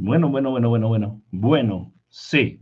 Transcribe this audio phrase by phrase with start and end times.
[0.00, 1.22] Bueno, bueno, bueno, bueno, bueno.
[1.32, 2.60] Bueno, sí.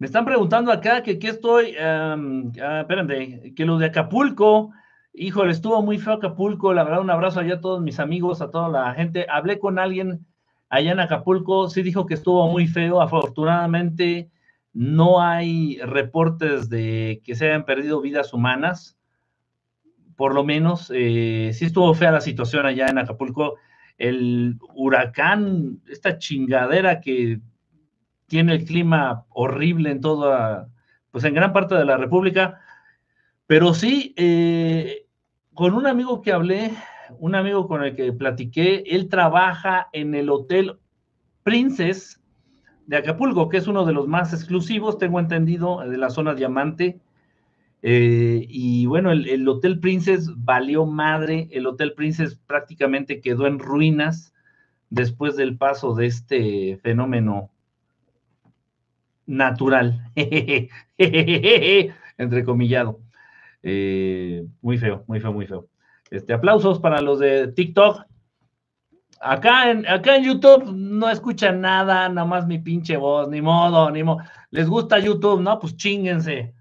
[0.00, 4.72] Me están preguntando acá que qué estoy, um, que lo de Acapulco,
[5.12, 8.50] híjole, estuvo muy feo Acapulco, la verdad, un abrazo allá a todos mis amigos, a
[8.50, 9.24] toda la gente.
[9.30, 10.26] Hablé con alguien
[10.68, 14.28] allá en Acapulco, sí dijo que estuvo muy feo, afortunadamente
[14.72, 18.97] no hay reportes de que se hayan perdido vidas humanas,
[20.18, 23.54] por lo menos, eh, sí estuvo fea la situación allá en Acapulco.
[23.98, 27.38] El huracán, esta chingadera que
[28.26, 30.70] tiene el clima horrible en toda,
[31.12, 32.58] pues en gran parte de la República,
[33.46, 35.06] pero sí, eh,
[35.54, 36.72] con un amigo que hablé,
[37.20, 40.80] un amigo con el que platiqué, él trabaja en el Hotel
[41.44, 42.20] Princess
[42.88, 46.98] de Acapulco, que es uno de los más exclusivos, tengo entendido, de la zona diamante.
[47.82, 53.60] Eh, y bueno, el, el, Hotel Princess valió madre, el Hotel Princess prácticamente quedó en
[53.60, 54.34] ruinas
[54.90, 57.50] después del paso de este fenómeno
[59.26, 60.10] natural,
[62.18, 63.00] entrecomillado.
[63.62, 65.68] Eh, muy feo, muy feo, muy feo.
[66.10, 68.04] Este, aplausos para los de TikTok.
[69.20, 73.90] Acá en, acá en YouTube no escuchan nada, nada más mi pinche voz, ni modo,
[73.90, 74.18] ni modo.
[74.50, 75.40] ¿Les gusta YouTube?
[75.42, 76.54] No, pues chinguense.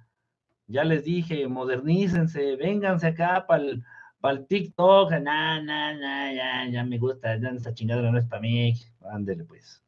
[0.67, 5.11] Ya les dije, modernícense, vénganse acá para el, TikTok.
[5.11, 8.73] Nah, nah, nah, ya, ya me gusta, ya esta chingadera no es para mí.
[9.09, 9.81] Ándele pues.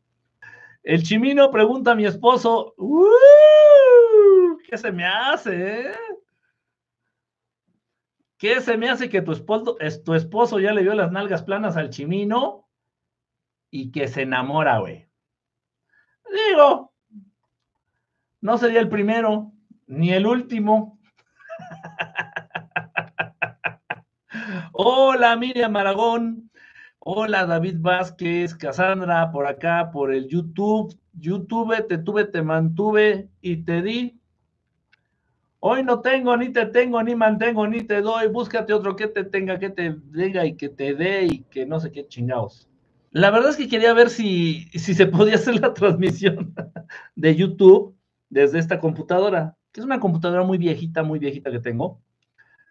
[0.84, 2.74] El chimino pregunta a mi esposo,
[4.70, 5.82] ¿qué se me hace?
[5.82, 5.92] Eh?
[8.38, 11.76] ¿Qué se me hace que tu esposo, tu esposo ya le dio las nalgas planas
[11.76, 12.70] al chimino
[13.70, 15.10] y que se enamora, güey?
[16.48, 16.94] Digo,
[18.40, 19.52] no sería el primero
[19.90, 20.98] ni el último.
[24.74, 26.50] Hola, Miriam Aragón.
[27.00, 30.96] Hola David Vázquez, Cassandra, por acá, por el YouTube.
[31.14, 34.20] YouTube, te tuve, te mantuve y te di.
[35.60, 38.28] Hoy no tengo, ni te tengo, ni mantengo, ni te doy.
[38.28, 41.80] Búscate otro que te tenga, que te diga y que te dé y que no
[41.80, 42.70] sé qué chingados.
[43.12, 46.54] La verdad es que quería ver si, si se podía hacer la transmisión
[47.16, 47.96] de YouTube
[48.30, 52.00] desde esta computadora, que es una computadora muy viejita, muy viejita que tengo,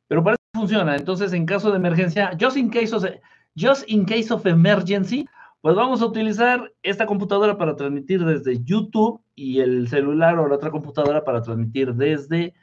[0.06, 0.96] pero parece que funciona.
[0.96, 3.18] Entonces, en caso de emergencia, just in case, o sea,
[3.58, 5.26] Just in case of emergency,
[5.60, 10.54] pues vamos a utilizar esta computadora para transmitir desde YouTube y el celular o la
[10.54, 12.54] otra computadora para transmitir desde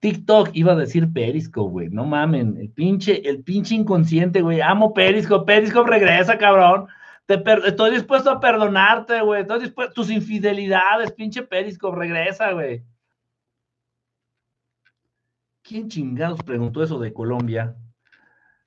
[0.00, 0.50] TikTok.
[0.52, 1.88] Iba a decir Periscope, güey.
[1.88, 2.58] No mamen.
[2.58, 4.60] El pinche, el pinche inconsciente, güey.
[4.60, 5.46] Amo Periscope.
[5.46, 6.88] Periscope regresa, cabrón.
[7.24, 9.42] Te estoy dispuesto a perdonarte, güey.
[9.42, 9.94] Estoy dispuesto.
[9.94, 12.82] Tus infidelidades, pinche Periscope, regresa, güey.
[15.62, 17.76] ¿Quién chingados preguntó eso de Colombia?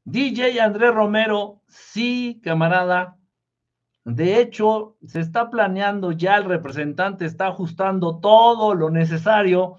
[0.06, 3.18] DJ Andrés Romero, sí, camarada.
[4.06, 9.78] De hecho, se está planeando ya, el representante está ajustando todo lo necesario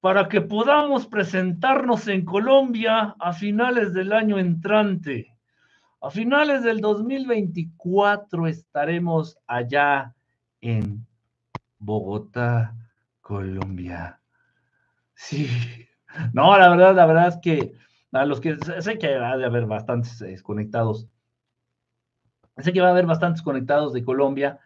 [0.00, 5.36] para que podamos presentarnos en Colombia a finales del año entrante.
[6.00, 10.14] A finales del 2024 estaremos allá
[10.60, 11.06] en
[11.78, 12.74] Bogotá,
[13.20, 14.20] Colombia.
[15.14, 15.48] Sí.
[16.32, 17.74] No, la verdad, la verdad es que
[18.12, 21.08] a los que sé que va a haber bastantes eh, conectados.
[22.58, 24.58] Sé que va a haber bastantes conectados de Colombia.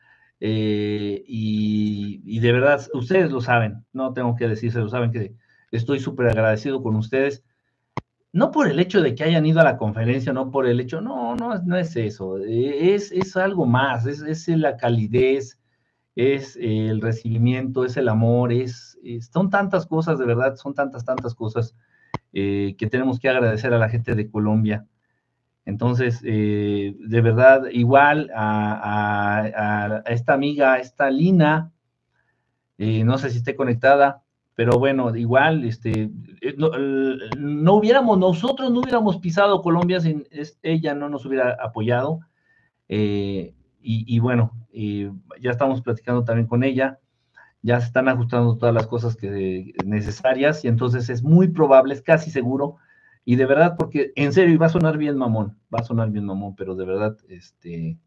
[0.43, 5.35] Eh, y, de verdad, ustedes lo saben, no tengo que decirse, lo saben que
[5.71, 7.45] estoy súper agradecido con ustedes.
[8.33, 11.01] No por el hecho de que hayan ido a la conferencia, no por el hecho,
[11.01, 15.59] no, no, no es eso, es, es algo más, es, es la calidez,
[16.15, 18.90] es el recibimiento, es el amor, es,
[19.33, 21.75] son tantas cosas, de verdad, son tantas, tantas cosas
[22.33, 24.87] eh, que tenemos que agradecer a la gente de Colombia.
[25.65, 31.73] Entonces, eh, de verdad, igual a, esta amiga, a esta Lina,
[32.79, 34.23] eh, no sé si esté conectada,
[34.55, 36.11] pero bueno, igual, este,
[36.57, 40.27] no, hubiéramos, nosotros no hubiéramos pisado Colombia sin
[40.63, 42.21] ella no nos hubiera apoyado.
[42.89, 46.99] y, bueno, ya estamos platicando también con ella
[47.63, 52.03] ya se están ajustando todas las cosas que, necesarias y entonces es muy probable, es
[52.03, 52.77] casi seguro,
[53.25, 56.11] y de verdad, porque en serio, y va a sonar bien mamón, va a sonar
[56.11, 57.99] bien mamón, pero de verdad, este,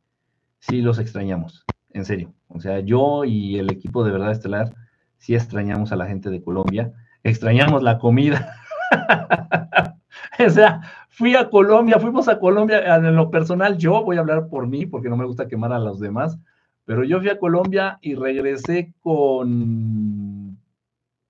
[0.59, 2.33] sí los extrañamos, en serio.
[2.47, 4.73] O sea, yo y el equipo de verdad estelar,
[5.17, 6.91] sí extrañamos a la gente de Colombia,
[7.23, 8.55] extrañamos la comida.
[10.45, 14.47] o sea, fui a Colombia, fuimos a Colombia, en lo personal, yo voy a hablar
[14.47, 16.39] por mí, porque no me gusta quemar a los demás
[16.85, 20.57] pero yo fui a Colombia y regresé con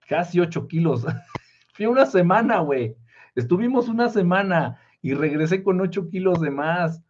[0.07, 1.05] casi 8 kilos.
[1.73, 2.95] fui una semana, güey.
[3.35, 4.79] Estuvimos una semana.
[5.01, 7.03] y regresé con 8 kilos de más.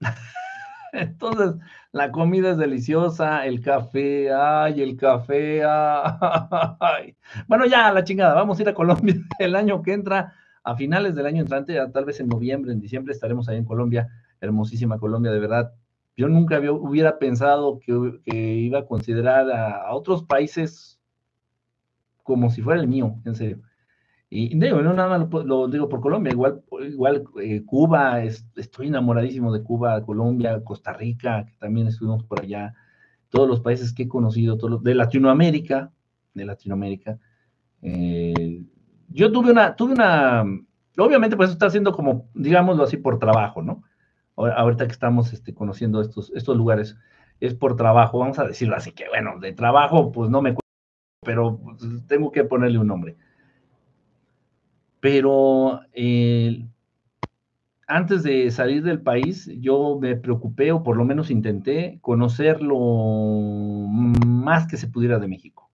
[0.92, 1.54] Entonces,
[1.92, 7.16] la comida es deliciosa, el café, ay, el café, ay.
[7.48, 11.14] Bueno, ya, la chingada, vamos a ir a Colombia el año que entra, a finales
[11.14, 14.08] del año entrante, tal vez en noviembre, en diciembre estaremos ahí en Colombia,
[14.40, 15.72] hermosísima Colombia, de verdad.
[16.16, 21.00] Yo nunca hubiera pensado que, iba a considerar a otros países
[22.22, 23.60] como si fuera el mío, en serio.
[24.32, 29.52] Y digo, no nada más lo, digo por Colombia, igual, igual eh, Cuba, estoy enamoradísimo
[29.52, 32.72] de Cuba, Colombia, Costa Rica, que también estuvimos por allá,
[33.28, 35.90] todos los países que he conocido, todos de Latinoamérica,
[36.34, 37.18] de Latinoamérica.
[37.82, 38.62] Eh,
[39.08, 40.44] yo tuve una, tuve una,
[40.96, 43.82] obviamente pues está haciendo como, digámoslo así, por trabajo, ¿no?
[44.46, 46.96] Ahorita que estamos este, conociendo estos, lugares,
[47.40, 50.56] es por trabajo, vamos a decirlo así, que bueno, de trabajo pues no me
[51.22, 53.16] pero pues, tengo que ponerle un nombre
[55.00, 55.80] pero
[57.86, 62.78] antes de salir del país, yo me preocupé, o por lo menos intenté, conocer lo
[63.88, 65.70] más que se pudiera de México.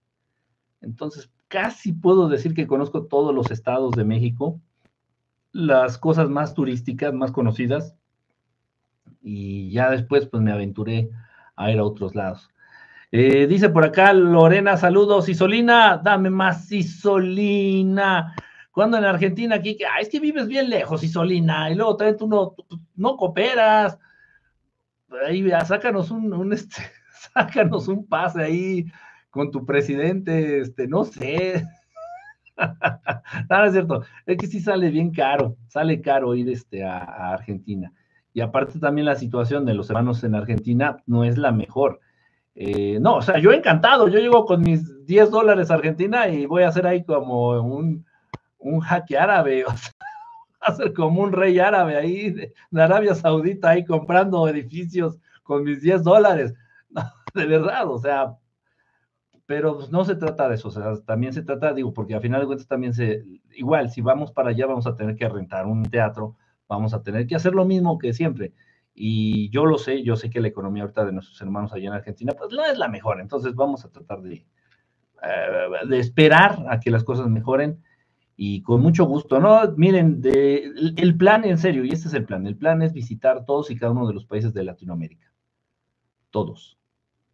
[0.81, 4.61] Entonces, casi puedo decir que conozco todos los estados de México,
[5.53, 7.97] las cosas más turísticas, más conocidas,
[9.27, 11.11] y ya después pues me aventuré
[11.57, 12.49] a ir a otros lados.
[13.11, 18.35] Eh, dice por acá Lorena, saludos, Isolina, dame más Isolina.
[18.71, 22.29] Cuando en Argentina aquí, que, es que vives bien lejos, Isolina, y luego también tú
[22.29, 22.55] no,
[22.95, 23.99] no cooperas.
[25.27, 26.83] Ahí, sácanos un, un este,
[27.35, 28.87] sácanos un pase ahí
[29.31, 31.67] con tu presidente, este, no sé.
[33.51, 37.93] no, es cierto, es que sí sale bien caro, sale caro ir este, a, Argentina.
[38.37, 42.01] Y aparte también la situación de los hermanos en Argentina no es la mejor.
[42.55, 46.45] Eh, no, o sea, yo encantado, yo llego con mis 10 dólares a Argentina y
[46.45, 48.05] voy a hacer ahí como un,
[48.59, 49.91] un jaque árabe, o sea,
[50.61, 55.81] a ser como un rey árabe ahí de, Arabia Saudita ahí comprando edificios con mis
[55.81, 56.53] 10 dólares.
[57.35, 58.37] de verdad, o sea,
[59.47, 62.21] pero pues, no se trata de eso, o sea, también se trata, digo, porque al
[62.21, 63.25] final de cuentas también se,
[63.55, 66.37] igual, si vamos para allá vamos a tener que rentar un teatro,
[66.69, 68.53] vamos a tener que hacer lo mismo que siempre.
[68.95, 71.95] Y yo lo sé, yo sé que la economía ahorita de nuestros hermanos allá en
[71.95, 74.47] Argentina, pues no es la mejor, entonces vamos a tratar de,
[75.23, 77.83] eh, de esperar a que las cosas mejoren
[78.37, 79.61] y con mucho gusto, ¿no?
[79.77, 83.71] Miren, el plan, en serio, y este es el plan, el plan es visitar todos
[83.71, 85.33] y cada uno de los países de Latinoamérica.
[86.31, 86.79] Todos,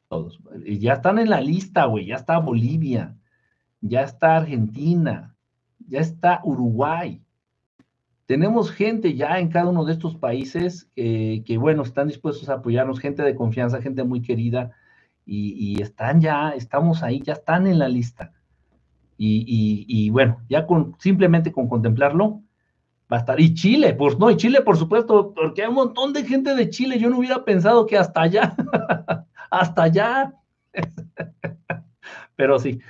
[0.08, 0.38] todos.
[0.64, 3.16] Y ya están en la lista, güey, ya está Bolivia,
[3.80, 5.34] ya está Argentina,
[5.88, 7.20] ya está Uruguay.
[8.32, 12.98] Tenemos gente ya en cada uno de estos países que, bueno, están dispuestos a apoyarnos,
[12.98, 14.70] gente de confianza, gente muy querida,
[15.26, 18.32] y, y están ya, estamos ahí, ya están en la lista.
[19.18, 22.40] Y, bueno, ya con simplemente con contemplarlo
[23.12, 23.38] va a estar.
[23.38, 26.70] Y Chile, pues no, y Chile, por supuesto, porque hay un montón de gente de
[26.70, 26.98] Chile.
[26.98, 28.56] Yo no hubiera pensado que hasta allá,
[29.50, 30.32] hasta allá.
[32.36, 32.80] Pero sí,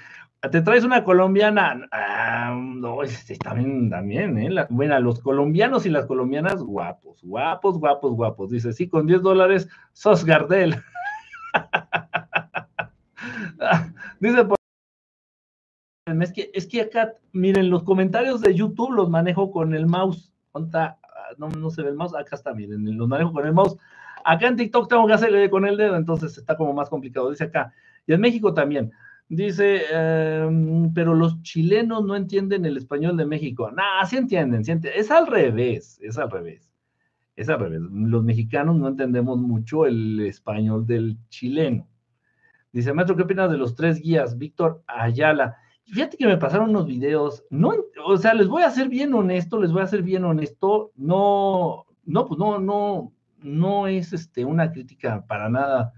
[0.50, 1.88] te traes una colombiana.
[1.92, 2.98] Ah, no,
[3.42, 4.66] también, también, ¿eh?
[4.70, 8.50] bueno, los colombianos y las colombianas, guapos, guapos, guapos, guapos.
[8.50, 10.74] Dice, sí, con 10 dólares sos Gardel.
[14.20, 14.46] Dice,
[16.20, 20.32] es que, es que acá, miren, los comentarios de YouTube los manejo con el mouse.
[20.54, 20.96] Ah,
[21.38, 23.76] no, no se ve el mouse, acá está, miren, los manejo con el mouse.
[24.24, 27.44] Acá en TikTok tengo que hacerle con el dedo, entonces está como más complicado, dice
[27.44, 27.72] acá.
[28.06, 28.92] Y en México también.
[29.28, 33.70] Dice, em, pero los chilenos no entienden el español de México.
[33.70, 34.72] Nah, sí entienden, sí.
[34.94, 36.70] Es al revés, es al revés.
[37.34, 37.80] Es al revés.
[37.80, 41.88] Los mexicanos no entendemos mucho el español del chileno.
[42.72, 44.36] Dice, maestro, ¿qué opinas de los tres guías?
[44.38, 45.56] Víctor Ayala.
[45.84, 47.74] Fíjate que me pasaron unos videos, no,
[48.06, 51.86] o sea, les voy a ser bien honesto, les voy a ser bien honesto, no,
[52.04, 55.92] no, pues no, no, no es este, una crítica para nada,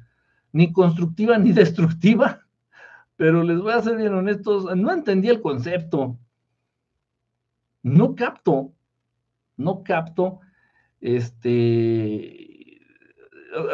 [0.53, 2.41] ni constructiva ni destructiva,
[3.17, 6.19] pero les voy a ser bien honestos, no entendí el concepto,
[7.83, 8.73] no capto,
[9.57, 10.41] no capto,
[11.01, 12.81] este,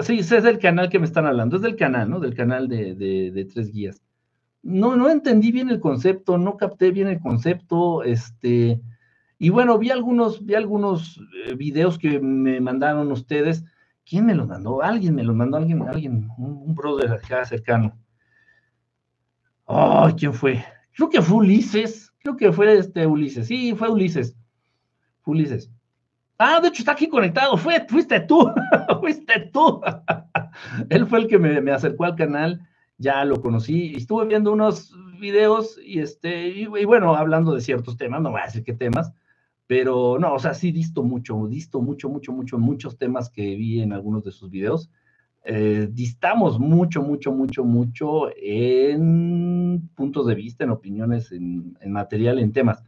[0.01, 2.21] sí, es el canal que me están hablando, es del canal, ¿no?
[2.21, 4.03] Del canal de, de Tres Guías
[4.63, 8.81] no, no entendí bien el concepto, no capté bien el concepto, este,
[9.39, 13.65] y bueno, vi algunos, vi algunos eh, videos que me mandaron ustedes.
[14.05, 14.83] ¿Quién me los mandó?
[14.83, 17.97] Alguien me los mandó, alguien, alguien, un, brother acá cercano.
[19.73, 20.65] Ay, ¿quién fue?
[20.95, 24.37] Creo que fue Ulises, creo que fue este Ulises, sí, fue Ulises,
[25.25, 25.71] Ulises.
[26.39, 28.51] Ah, de hecho está aquí conectado, fue, fuiste tú,
[29.01, 29.81] fuiste tú.
[30.91, 32.67] Él fue el que me, me acercó al canal
[33.01, 38.21] ya lo conocí, estuve viendo unos videos y este, y, bueno, hablando de ciertos temas,
[38.21, 39.13] no voy a decir qué temas,
[39.67, 43.81] Pero no, o sea, sí disto mucho, disto mucho, mucho, mucho, muchos temas que vi
[43.81, 44.91] en algunos de sus videos.
[45.45, 52.53] Eh, distamos mucho, mucho, mucho, mucho en puntos de vista, en opiniones, en, material, en
[52.53, 52.85] temas.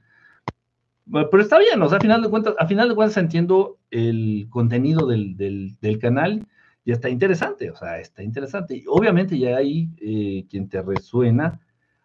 [1.10, 4.46] Pero está bien, o sea, a final de cuentas, a final de cuentas entiendo el
[4.50, 6.46] contenido del, del, canal
[6.84, 8.76] y está interesante, o sea, está interesante.
[8.76, 11.60] Y obviamente ya hay eh, quien te resuena,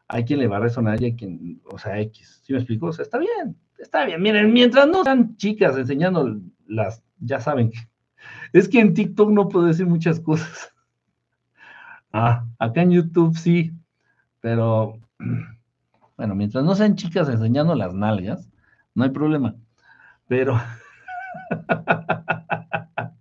[0.08, 2.88] hay quien le va a resonar y hay quien, o sea, X, ¿sí me explico?
[2.88, 7.70] O sea, está bien, Está bien, miren, mientras no sean chicas enseñando las, ya saben
[7.70, 7.78] que
[8.54, 10.74] es que en TikTok no puedo decir muchas cosas.
[12.12, 13.72] Ah, acá en YouTube sí,
[14.42, 15.00] pero
[16.18, 18.50] bueno, mientras no sean chicas enseñando las nalgas,
[18.96, 19.56] no hay problema.
[20.28, 20.60] Pero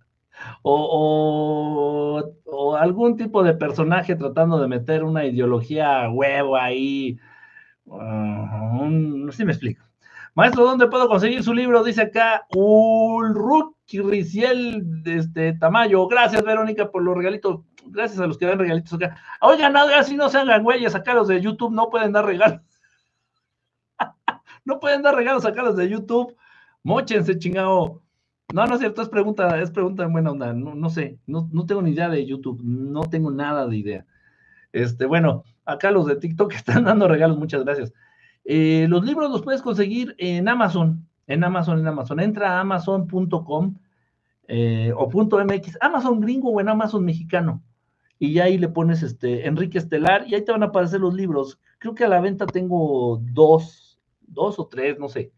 [0.63, 7.19] o, o, algún tipo de personaje tratando de meter una ideología huevo ahí,
[7.85, 9.83] no sé si me explico.
[10.33, 11.83] Maestro, ¿dónde puedo conseguir su libro?
[11.83, 16.07] Dice acá Ulruk Riciel de este Tamayo.
[16.07, 17.61] Gracias, Verónica, por los regalitos.
[17.85, 19.17] Gracias a los que dan regalitos acá.
[19.41, 19.73] Oigan,
[20.05, 22.61] si no se hagan güeyes, acá los de YouTube no pueden dar regalos.
[24.65, 26.35] no pueden dar regalos acá los de YouTube.
[26.83, 28.01] Móchense, chingado.
[28.53, 30.53] No, no es cierto, es pregunta, es pregunta en buena onda.
[30.53, 34.05] No, no sé, no, no tengo ni idea de YouTube, no tengo nada de idea.
[34.71, 37.93] Este, bueno, acá los de TikTok están dando regalos, muchas gracias.
[38.45, 42.19] Eh, los libros los puedes conseguir en Amazon, en Amazon, en Amazon.
[42.19, 43.75] Entra a amazon.com
[44.47, 47.63] eh, o .mx, Amazon gringo o en Amazon mexicano.
[48.19, 51.59] Y ahí le pones este Enrique Estelar y ahí te van a aparecer los libros.
[51.77, 55.31] Creo que a la venta tengo dos, dos o tres, no sé.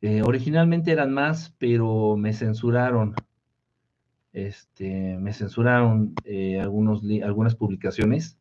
[0.00, 3.14] Eh, originalmente eran más, pero me censuraron.
[4.32, 6.14] Este, me censuraron
[6.60, 8.38] algunos, algunas publicaciones.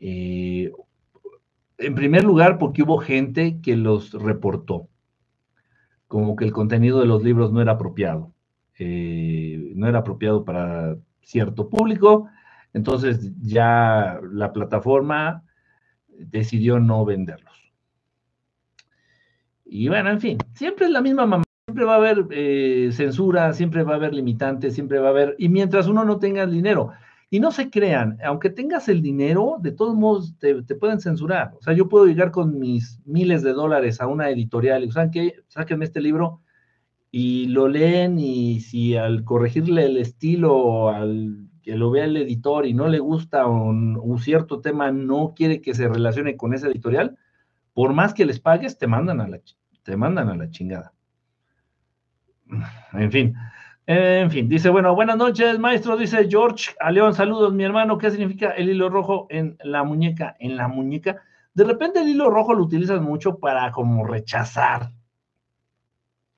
[0.00, 0.72] Eh,
[1.78, 4.88] en primer lugar, porque hubo gente que los reportó,
[6.14, 8.32] como que el contenido de los libros no era apropiado,
[8.78, 12.28] eh, no era apropiado para cierto público,
[12.72, 15.42] entonces ya la plataforma
[16.06, 17.74] decidió no venderlos.
[19.64, 23.52] Y bueno, en fin, siempre es la misma mamá, siempre va a haber eh, censura,
[23.52, 26.92] siempre va a haber limitantes, siempre va a haber, y mientras uno no tenga dinero,
[27.34, 31.52] y no se crean, aunque tengas el dinero, de todos modos te, pueden censurar.
[31.58, 35.10] O sea, yo puedo llegar con mis miles de dólares a una editorial y, ¿saben
[35.10, 35.34] qué?
[35.48, 36.42] Sáquenme este libro
[37.10, 42.66] y lo leen y si al corregirle el estilo, al que lo vea el editor
[42.66, 46.68] y no le gusta un, un cierto tema, no quiere que se relacione con esa
[46.68, 47.18] editorial,
[47.72, 49.40] por más que les pagues, te mandan a la,
[49.82, 50.92] te mandan a la chingada.
[52.92, 53.34] En fin,
[53.86, 58.10] en fin, dice, bueno, buenas noches, maestro, dice George a León, saludos, mi hermano, ¿qué
[58.10, 60.36] significa el hilo rojo en la muñeca?
[60.38, 61.22] En la muñeca.
[61.52, 64.90] De repente el hilo rojo lo utilizas mucho para como rechazar.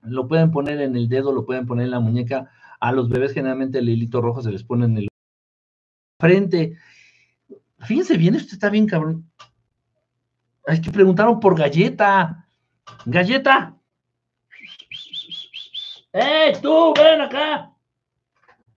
[0.03, 2.50] Lo pueden poner en el dedo, lo pueden poner en la muñeca.
[2.81, 5.09] A los bebés generalmente el hilito rojo se les pone en el
[6.21, 6.76] frente.
[7.79, 9.31] Fíjense bien, esto está bien cabrón.
[10.67, 12.49] Es que preguntaron por galleta.
[13.05, 13.75] Galleta,
[16.18, 17.70] ¡Eh, tú, ven acá!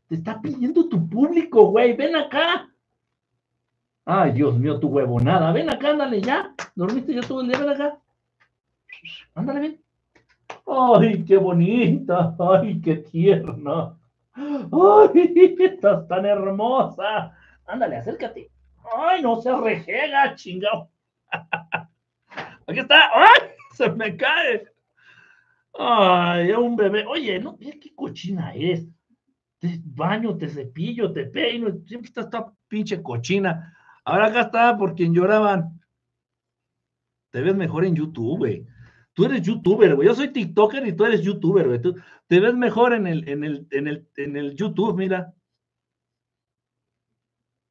[0.09, 2.69] Te está pidiendo tu público, güey, ven acá.
[4.03, 5.53] Ay, Dios mío, tu huevonada.
[5.53, 6.53] Ven acá, ándale, ya.
[6.75, 7.97] Dormiste ya todo el día, ven acá.
[9.35, 9.81] Ándale, ven.
[10.67, 12.35] Ay, qué bonita.
[12.37, 13.95] Ay, qué tierna.
[14.33, 17.33] Ay, estás tan hermosa.
[17.65, 18.51] Ándale, acércate.
[18.97, 20.89] Ay, no se rejega, chingado.
[22.67, 23.11] Aquí está.
[23.13, 23.51] ¡Ay!
[23.75, 24.67] Se me cae.
[25.73, 27.05] Ay, un bebé.
[27.05, 28.87] Oye, no, mira qué cochina es.
[29.59, 33.75] Te baño, te cepillo, te peino, siempre está esta pinche cochina.
[34.05, 35.79] Ahora acá está por quien lloraban.
[37.31, 38.65] Te ves mejor en YouTube, güey.
[39.13, 40.07] Tú eres youtuber, güey.
[40.07, 41.81] Yo soy TikToker y tú eres youtuber, güey.
[41.81, 41.95] Tú
[42.27, 45.33] te ves mejor en el, en el, en el, en el YouTube, mira.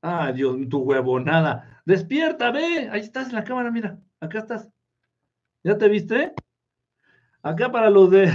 [0.02, 1.83] Ah, Dios, tu huevonada.
[1.85, 2.88] Despierta, ve.
[2.90, 3.99] Ahí estás en la cámara, mira.
[4.21, 4.69] Acá estás.
[5.64, 6.35] ¿Ya te viste?
[7.42, 8.30] Acá para los de,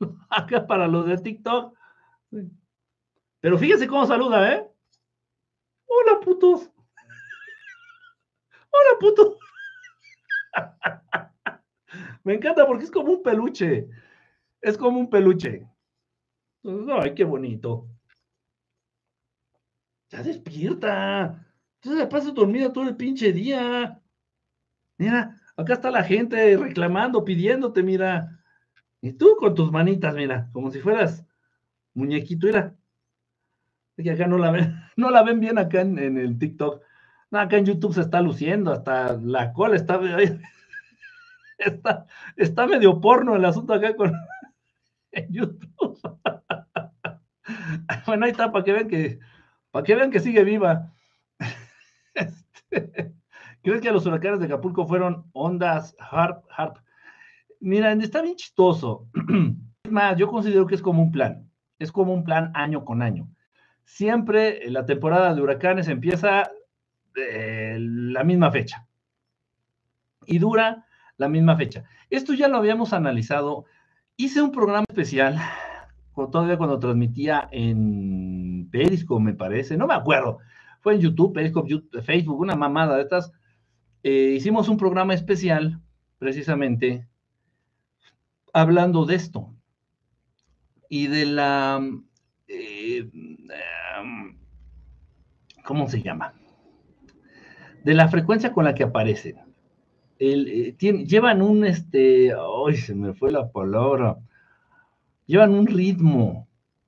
[0.30, 1.76] acá para los de TikTok.
[3.40, 4.70] Pero fíjense cómo saluda, ¿eh?
[5.86, 6.70] Hola, putos.
[8.70, 9.36] Hola, putos.
[12.24, 13.88] Me encanta porque es como un peluche.
[14.60, 15.66] Es como un peluche.
[17.00, 17.88] Ay, qué bonito.
[20.10, 21.46] Ya despierta.
[21.76, 24.00] Entonces le pasas dormida todo el pinche día.
[24.98, 28.42] Mira, Acá está la gente reclamando, pidiéndote, mira.
[29.00, 31.24] Y tú con tus manitas, mira, como si fueras
[31.94, 32.74] muñequito, mira.
[33.96, 36.82] Que acá no la ven, no la ven bien acá en, el TikTok.
[37.30, 39.98] No, acá en YouTube se está luciendo, hasta la cola está.
[41.58, 44.12] Está, está medio porno el asunto acá con
[45.10, 45.98] en YouTube.
[48.06, 49.20] bueno, ahí está, para que vean que,
[49.70, 50.92] para que vean que sigue viva.
[52.12, 53.15] Este,
[53.66, 56.76] ¿Crees que los huracanes de Acapulco fueron ondas harp, harp?
[57.58, 59.08] Mira, está bien chistoso.
[59.82, 61.50] Es más, yo considero que es como un plan.
[61.80, 63.28] Es como un plan año con año.
[63.82, 66.48] Siempre la temporada de huracanes empieza
[67.16, 68.86] eh, la misma fecha
[70.26, 71.82] y dura la misma fecha.
[72.08, 73.64] Esto ya lo habíamos analizado.
[74.16, 75.40] Hice un programa especial
[76.14, 80.38] todavía cuando transmitía en Periscope, me parece, no me acuerdo.
[80.82, 83.32] Fue en YouTube, Periscope, Facebook, una mamada de estas.
[84.08, 85.80] Eh, hicimos un programa especial
[86.18, 87.08] precisamente
[88.52, 89.52] hablando de esto
[90.88, 91.84] y de la...
[92.46, 93.10] Eh,
[95.64, 96.34] ¿Cómo se llama?
[97.82, 99.40] De la frecuencia con la que aparecen.
[100.20, 104.18] Eh, llevan un, este, ay, se me fue la palabra,
[105.26, 106.46] llevan un ritmo,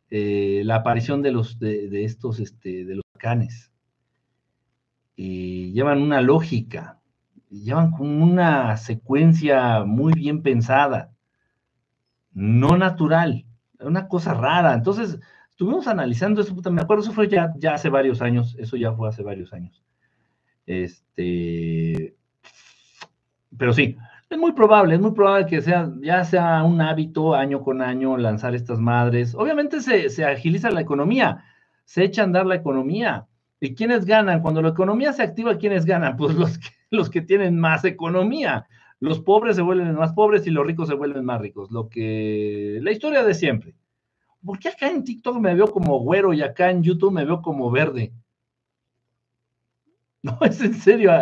[0.09, 3.73] la aparición de los, de, estos, este, de los canes.
[5.17, 6.98] llevan una lógica,
[7.51, 11.13] llevan una secuencia muy bien pensada,
[12.33, 13.45] no natural
[13.81, 14.75] una cosa rara.
[14.75, 15.19] Entonces,
[15.51, 19.09] estuvimos analizando eso, me acuerdo, eso fue ya, ya hace varios años, eso ya fue
[19.09, 19.83] hace varios años.
[20.67, 22.17] Este,
[23.57, 23.97] pero sí,
[24.29, 28.17] es muy probable, es muy probable que sea, ya sea un hábito año con año
[28.17, 29.35] lanzar estas madres.
[29.35, 31.45] Obviamente se, se agiliza la economía,
[31.85, 33.27] se echa a andar la economía.
[33.61, 34.41] ¿Y quiénes ganan?
[34.41, 36.17] Cuando la economía se activa, ¿quiénes ganan?
[36.19, 38.67] Pues los que, los que tienen más economía
[39.01, 41.71] los pobres se vuelven más pobres y los ricos se vuelven más ricos.
[41.71, 43.75] Lo que, la historia de siempre.
[44.45, 47.43] ¿Por qué acá en TikTok me veo como güero y acá en YouTube me veo
[47.43, 48.13] como verde?
[50.21, 51.13] No, es en serio.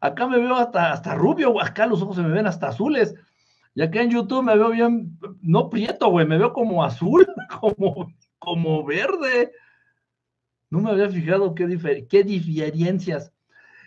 [0.00, 3.12] Acá me veo hasta, hasta rubio, acá los ojos se me ven hasta azules.
[3.74, 7.26] Y acá en YouTube me veo bien, no prieto, güey, me veo como azul,
[7.60, 9.50] como, como verde.
[10.70, 13.33] No me había fijado qué, qué diferencias.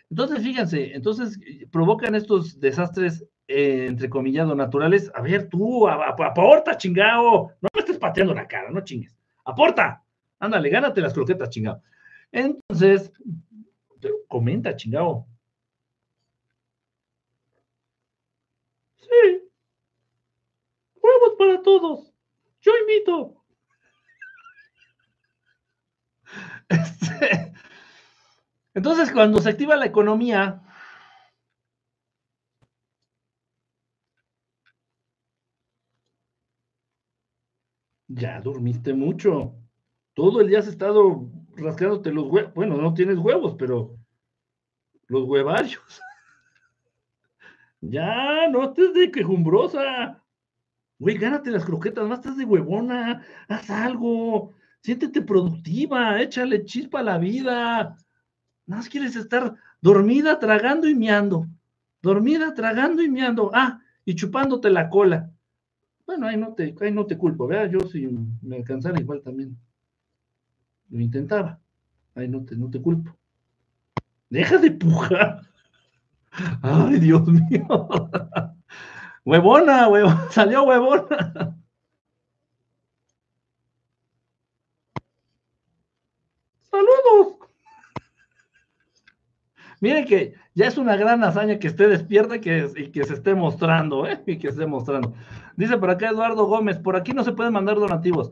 [0.09, 1.39] Entonces, fíjense, entonces
[1.71, 7.97] provocan estos desastres eh, entre comillado naturales, a ver, tú, aporta, chingao, no me estés
[7.97, 9.15] pateando la cara, no chingues,
[9.45, 10.03] aporta,
[10.39, 11.81] ándale, gánate las croquetas, chingao.
[12.31, 13.11] Entonces,
[14.27, 15.27] comenta, chingao.
[18.97, 19.49] Sí,
[21.01, 22.13] huevos para todos,
[22.61, 23.33] yo invito.
[26.69, 27.53] Este,
[28.77, 30.61] entonces, cuando se activa la economía,
[38.07, 39.53] Ya dormiste mucho.
[40.13, 42.53] Todo el día has estado rascándote los huevos.
[42.53, 43.97] Bueno, no tienes huevos, pero
[45.07, 46.01] los huevarios.
[47.81, 50.23] ya, no estés de quejumbrosa.
[50.99, 53.25] Güey, gánate las croquetas, no estés de huevona.
[53.49, 54.53] Haz algo.
[54.81, 57.97] Siéntete productiva, échale chispa a la vida.
[58.67, 61.47] Nada más quieres estar dormida, tragando y meando.
[62.01, 63.49] Dormida, tragando y meando.
[63.53, 65.31] Ah, y chupándote la cola.
[66.05, 67.71] Bueno, ahí no te, ahí no te culpo, ¿verdad?
[67.71, 68.07] Yo si
[68.41, 69.57] me alcanzara igual también
[70.89, 71.59] lo intentaba.
[72.15, 73.15] Ahí no te, no te culpo.
[74.29, 75.41] Deja de pujar.
[76.61, 77.67] Ay, Dios mío.
[79.25, 81.57] Huevona, huevona, salió huevona.
[86.71, 87.36] Saludos.
[89.79, 93.13] Miren que ya es una gran hazaña que esté despierta y que, y que se
[93.13, 94.21] esté mostrando, ¿eh?
[94.25, 95.13] Y que se esté mostrando.
[95.55, 98.31] Dice por acá Eduardo Gómez, por aquí no se pueden mandar donativos.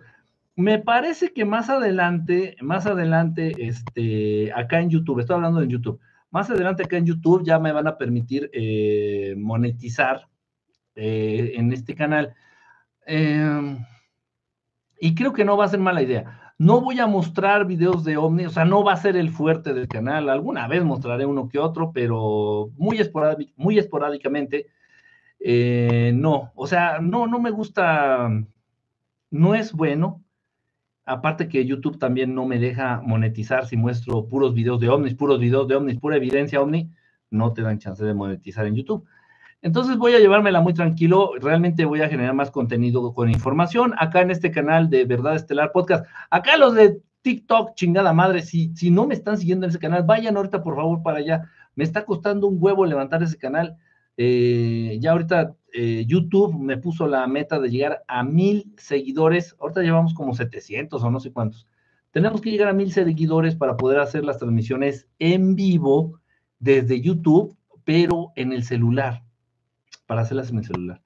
[0.56, 6.00] Me parece que más adelante, más adelante, este, acá en YouTube, estoy hablando en YouTube,
[6.32, 10.28] más adelante acá en YouTube ya me van a permitir eh, monetizar
[10.96, 12.34] eh, en este canal.
[13.06, 13.78] Em,
[15.00, 16.45] y creo que no va a ser mala idea.
[16.58, 19.74] No voy a mostrar videos de ovni, o sea, no va a ser el fuerte
[19.74, 20.30] del canal.
[20.30, 22.98] Alguna vez mostraré uno que otro, pero muy,
[23.58, 24.68] muy esporádicamente.
[25.40, 28.30] Eh, no, o sea, no, no me gusta,
[29.32, 30.24] no es bueno.
[31.06, 35.40] Aparte que YouTube también no me deja monetizar si muestro puros videos de ovnis, puros
[35.40, 36.90] videos de ovnis, pura evidencia ovni,
[37.30, 39.06] no te dan chance de monetizar en YouTube.
[39.62, 44.22] Entonces voy a llevármela muy tranquilo, realmente voy a generar más contenido con información acá
[44.22, 46.06] en este canal de Verdad Estelar Podcast.
[46.30, 50.04] Acá los de TikTok, chingada madre, si, si no me están siguiendo en ese canal,
[50.04, 51.50] vayan ahorita por favor para allá.
[51.74, 53.78] Me está costando un huevo levantar ese canal.
[54.18, 59.56] Eh, ya ahorita eh, YouTube me puso la meta de llegar a mil seguidores.
[59.60, 61.68] Ahorita llevamos como 700 o no sé cuántos.
[62.12, 66.22] Tenemos que llegar a mil seguidores para poder hacer las transmisiones en vivo
[66.60, 69.25] desde YouTube, pero en el celular.
[70.06, 71.02] Para hacerlas en el celular.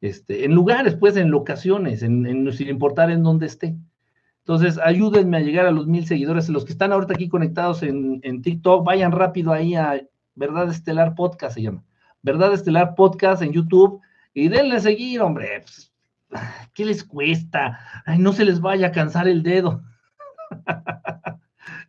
[0.00, 3.76] Este, en lugares, pues, en locaciones, en, sin importar en dónde esté.
[4.40, 6.48] Entonces, ayúdenme a llegar a los mil seguidores.
[6.48, 10.00] Los que están ahorita aquí conectados en, en TikTok, vayan rápido ahí a
[10.34, 11.82] Verdad Estelar Podcast, se llama.
[12.22, 14.00] Verdad Estelar Podcast en YouTube
[14.34, 15.62] y denle a seguir, hombre.
[15.62, 15.92] Pues,
[16.74, 17.78] ¿Qué les cuesta?
[18.04, 19.82] Ay, no se les vaya a cansar el dedo.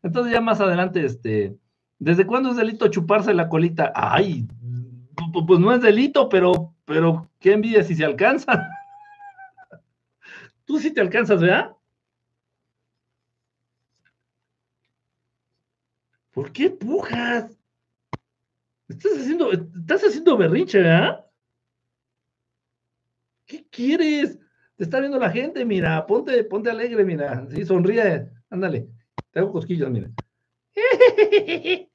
[0.04, 1.58] Entonces ya más adelante, este,
[2.00, 3.92] ¿desde cuándo es delito chuparse la colita?
[3.94, 4.48] Ay,
[5.32, 8.70] pues no es delito, pero, pero qué envidia si se alcanza.
[10.66, 11.76] Tú sí te alcanzas, ¿verdad?
[16.32, 17.58] ¿Por qué pujas?
[18.88, 21.26] Estás haciendo, estás haciendo berrinche, ¿verdad?
[23.46, 24.38] ¿Qué quieres?
[24.76, 28.88] Te está viendo la gente, mira, ponte, ponte alegre, mira, sí, sonríe, ándale,
[29.32, 30.12] te hago cosquillas, mira.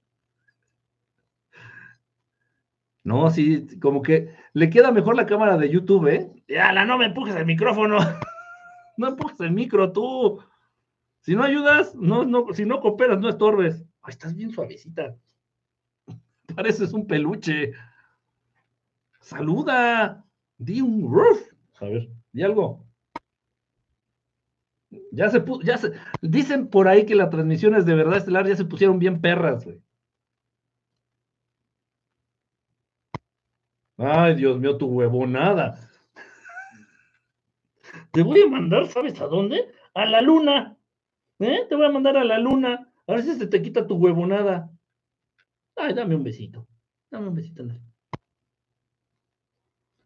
[3.05, 6.31] No, sí, como que le queda mejor la cámara de YouTube, ¿eh?
[6.47, 7.99] Ya, la no me empujes el micrófono.
[8.97, 10.41] no empujes el micro, tú.
[11.21, 13.85] Si no ayudas, no, no, si no cooperas, no estorbes.
[14.03, 15.17] Ay, estás bien suavecita.
[16.55, 17.73] Pareces un peluche.
[19.21, 20.25] Saluda.
[20.59, 21.41] Di un roof.
[21.81, 22.87] A ver, di algo.
[25.11, 28.55] Ya se puso, ya se, dicen por ahí que las transmisiones de verdad estelar ya
[28.55, 29.81] se pusieron bien perras, güey.
[34.05, 35.79] Ay, Dios mío, tu huevonada.
[38.11, 39.73] Te voy a mandar, ¿sabes a dónde?
[39.95, 40.77] A la luna.
[41.39, 41.67] ¿Eh?
[41.69, 42.93] Te voy a mandar a la luna.
[43.07, 44.71] A ver si se te quita tu huevonada.
[45.77, 46.67] Ay, dame un besito.
[47.11, 47.63] Dame un besito.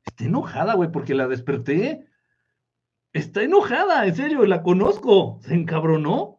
[0.04, 2.06] Está enojada, güey, porque la desperté.
[3.14, 5.38] Está enojada, en serio, la conozco.
[5.40, 6.35] Se encabronó.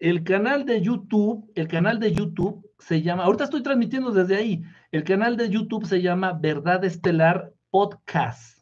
[0.00, 4.64] El canal de YouTube, el canal de YouTube se llama, ahorita estoy transmitiendo desde ahí,
[4.92, 8.58] el canal de YouTube se llama Verdad Estelar Podcast.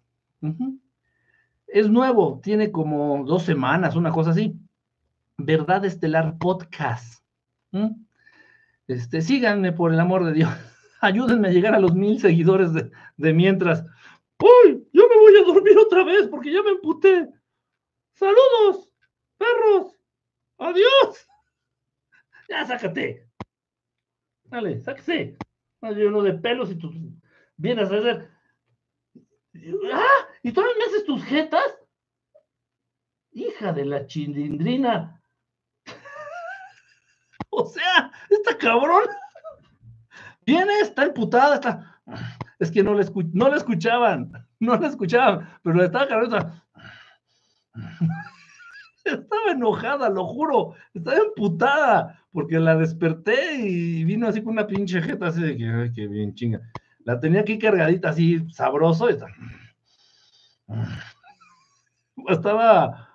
[1.68, 4.58] Es nuevo, tiene como dos semanas, una cosa así.
[5.36, 7.22] Verdad Estelar Podcast.
[8.88, 10.50] Este, síganme por el amor de Dios.
[11.00, 13.84] Ayúdenme a llegar a los mil seguidores de, de mientras.
[14.40, 14.84] ¡Uy!
[14.92, 17.28] Yo me voy a dormir otra vez porque ya me emputé.
[18.14, 18.90] ¡Saludos!
[19.36, 19.97] ¡Perros!
[20.58, 21.28] ¡Adiós!
[22.48, 23.28] Ya sácate.
[24.44, 25.36] Dale, sáquese.
[25.80, 26.92] Uno de pelos y tú
[27.56, 28.30] vienes a hacer.
[29.92, 30.28] ¡Ah!
[30.42, 31.78] ¿Y todavía me haces tus jetas?
[33.32, 35.22] Hija de la chilindrina.
[37.50, 39.04] o sea, esta cabrón.
[40.44, 42.00] Viene, está emputada, está.
[42.58, 46.62] Es que no le, no le escuchaban, no le escuchaban, pero le estaba cabrón.
[49.08, 55.00] Estaba enojada, lo juro, estaba emputada, porque la desperté y vino así con una pinche
[55.02, 56.60] jeta, así de que, ay, qué bien chinga.
[57.04, 59.16] La tenía aquí cargadita, así sabroso, y
[62.28, 63.08] estaba,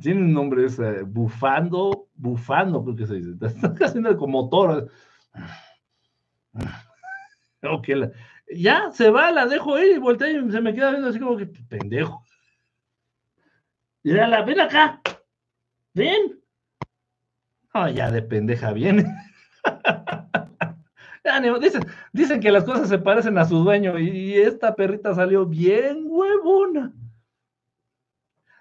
[0.00, 4.88] tiene un nombre, es bufando, bufando, creo que se dice, está haciendo como toro.
[7.60, 7.88] Ok,
[8.54, 11.36] ya se va, la dejo ahí y voltea y se me queda viendo así como
[11.36, 12.22] que pendejo.
[14.02, 15.00] Y la, ven acá,
[15.98, 16.40] ven.
[17.74, 19.04] Oh, ya de pendeja viene.
[21.60, 26.04] dicen, dicen que las cosas se parecen a su dueño y esta perrita salió bien
[26.06, 26.92] huevona.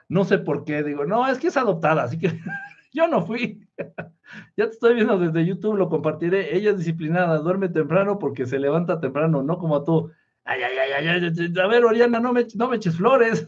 [0.09, 2.39] No sé por qué, digo, no, es que es adoptada, así que
[2.93, 3.67] yo no fui.
[4.57, 6.55] ya te estoy viendo desde YouTube, lo compartiré.
[6.55, 10.11] Ella es disciplinada, duerme temprano porque se levanta temprano, no como tú.
[10.45, 13.45] Ay, ay, ay, ay, ay a ver, Oriana, no me, no me eches flores.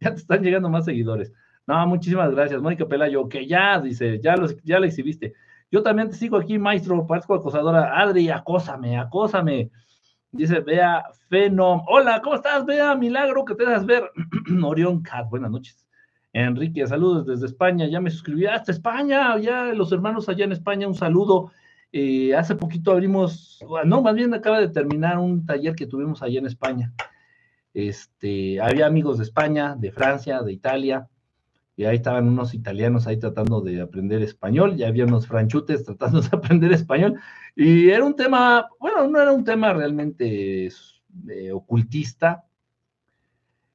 [0.00, 1.32] ya te están llegando más seguidores.
[1.66, 5.34] No, muchísimas gracias, Mónica Pelayo, que ya, dice, ya, los, ya la exhibiste.
[5.70, 8.00] Yo también te sigo aquí, maestro, parezco acosadora.
[8.00, 9.70] Adri, acósame, acósame.
[10.30, 11.82] Dice, vea, Fenom.
[11.88, 12.64] Hola, ¿cómo estás?
[12.64, 14.10] Vea, milagro que te das ver.
[14.62, 15.86] Orión Cat, buenas noches.
[16.32, 17.86] Enrique, saludos desde España.
[17.86, 21.50] Ya me suscribí hasta España, ya los hermanos allá en España, un saludo.
[21.92, 26.38] Eh, hace poquito abrimos, no, más bien acaba de terminar un taller que tuvimos allá
[26.38, 26.92] en España.
[27.72, 31.08] Este, había amigos de España, de Francia, de Italia,
[31.76, 36.22] y ahí estaban unos italianos ahí tratando de aprender español, ya había unos franchutes tratando
[36.22, 37.20] de aprender español,
[37.54, 42.44] y era un tema, bueno, no era un tema realmente eh, ocultista,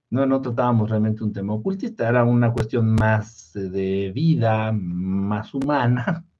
[0.09, 6.25] no, no tratábamos realmente un tema ocultista, era una cuestión más de vida, más humana.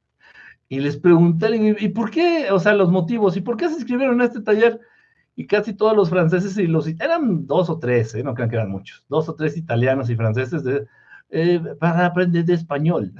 [0.67, 1.50] Y les pregunté,
[1.82, 2.50] ¿y por qué?
[2.50, 4.80] O sea, los motivos, ¿y por qué se inscribieron a este taller?
[5.36, 8.24] Y casi todos los franceses y los, eran dos o tres, ¿eh?
[8.24, 10.88] no crean que eran muchos, dos o tres italianos y franceses de,
[11.31, 13.13] eh, para aprender de español.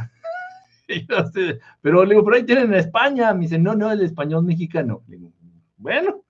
[1.82, 3.34] pero le digo, pero ahí tienen España.
[3.34, 5.04] Me dice, no, no, el español mexicano.
[5.08, 5.32] Le digo,
[5.78, 6.24] Bueno,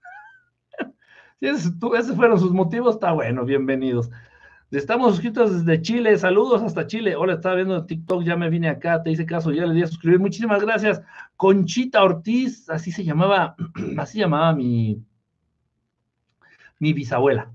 [1.40, 4.12] si esos, fueron sus motivos, está bueno, bienvenidos.
[4.70, 7.16] Estamos suscritos desde Chile, saludos hasta Chile.
[7.18, 9.82] Hola, estaba viendo en TikTok, ya me vine acá, te hice caso, ya le di
[9.82, 10.20] a suscribir.
[10.20, 11.02] Muchísimas gracias.
[11.36, 13.56] Conchita Ortiz, así se llamaba,
[13.98, 15.04] así llamaba mi,
[16.80, 17.52] mi bisabuela.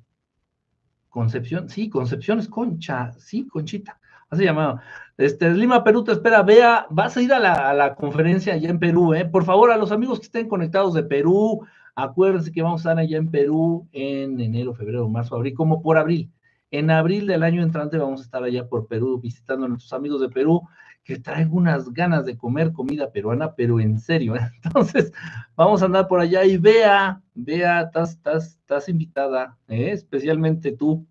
[1.08, 3.98] Concepción, sí, Concepción es Concha, sí, Conchita,
[4.30, 4.82] así llamaba.
[5.16, 8.68] Este, Lima, Perú, te espera, vea, vas a ir a la, a la conferencia allá
[8.68, 9.24] en Perú, ¿eh?
[9.24, 12.98] Por favor, a los amigos que estén conectados de Perú, acuérdense que vamos a estar
[12.98, 16.30] allá en Perú en enero, febrero, marzo, abril, como por abril.
[16.70, 20.20] En abril del año entrante vamos a estar allá por Perú visitando a nuestros amigos
[20.20, 20.62] de Perú,
[21.04, 24.36] que traigo unas ganas de comer comida peruana, pero en serio.
[24.36, 24.40] ¿eh?
[24.64, 25.12] Entonces,
[25.54, 29.92] vamos a andar por allá y vea, vea, estás invitada, ¿eh?
[29.92, 31.06] especialmente tú.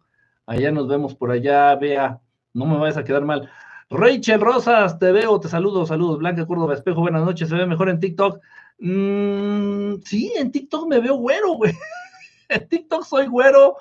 [0.46, 2.22] Allá nos vemos por allá, vea,
[2.56, 3.50] no me vayas a quedar mal.
[3.90, 6.18] Rachel Rosas, te veo, te saludo, saludos.
[6.18, 8.42] Blanca Córdoba Espejo, buenas noches, se ve mejor en TikTok.
[8.80, 11.74] Mm, sí, en TikTok me veo güero, güey.
[12.50, 13.76] en TikTok soy güero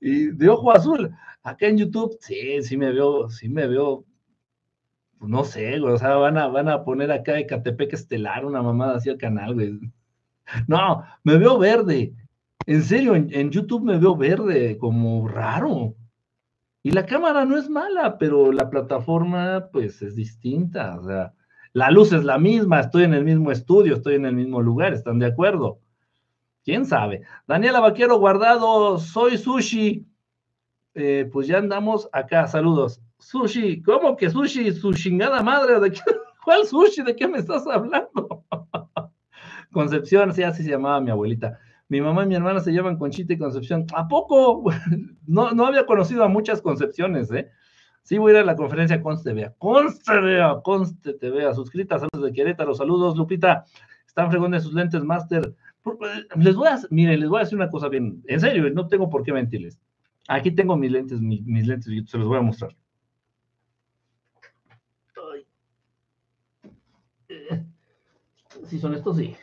[0.00, 1.10] y de ojo azul.
[1.42, 4.04] Acá en YouTube, sí, sí me veo, sí me veo,
[5.18, 8.46] pues no sé, güey, o sea, van a, van a poner acá de Catepec Estelar
[8.46, 9.80] una mamada así al canal, güey.
[10.68, 12.14] No, me veo verde.
[12.66, 15.96] En serio, en, en YouTube me veo verde, como raro.
[16.82, 20.98] Y la cámara no es mala, pero la plataforma, pues, es distinta.
[20.98, 21.34] O sea,
[21.72, 24.92] la luz es la misma, estoy en el mismo estudio, estoy en el mismo lugar,
[24.92, 25.80] ¿están de acuerdo?
[26.64, 27.22] ¿Quién sabe?
[27.46, 30.06] Daniela Vaquero Guardado, soy Sushi.
[30.94, 33.00] Eh, pues ya andamos acá, saludos.
[33.18, 34.72] Sushi, ¿cómo que sushi?
[34.72, 36.00] Su chingada madre, ¿de qué?
[36.44, 37.02] ¿cuál sushi?
[37.02, 38.44] ¿De qué me estás hablando?
[39.72, 41.58] Concepción, sí, así se llamaba mi abuelita.
[41.90, 43.84] Mi mamá y mi hermana se llaman Conchita y Concepción.
[43.94, 44.64] ¿A poco?
[45.26, 47.50] No, no había conocido a muchas Concepciones, ¿eh?
[48.02, 49.54] Sí, voy a ir a la conferencia Conste Vea.
[49.58, 51.52] Conste Vea, Conste te vea.
[51.52, 53.64] Suscrita, saludos de Querétaro, saludos, Lupita.
[54.06, 55.54] Están fregones sus lentes, Master.
[56.36, 59.08] Les voy a, miren, les voy a decir una cosa bien, en serio, no tengo
[59.10, 59.78] por qué mentirles.
[60.28, 62.76] Aquí tengo mis lentes, mis, lentes, se los voy a mostrar.
[68.66, 69.34] Si son estos, sí.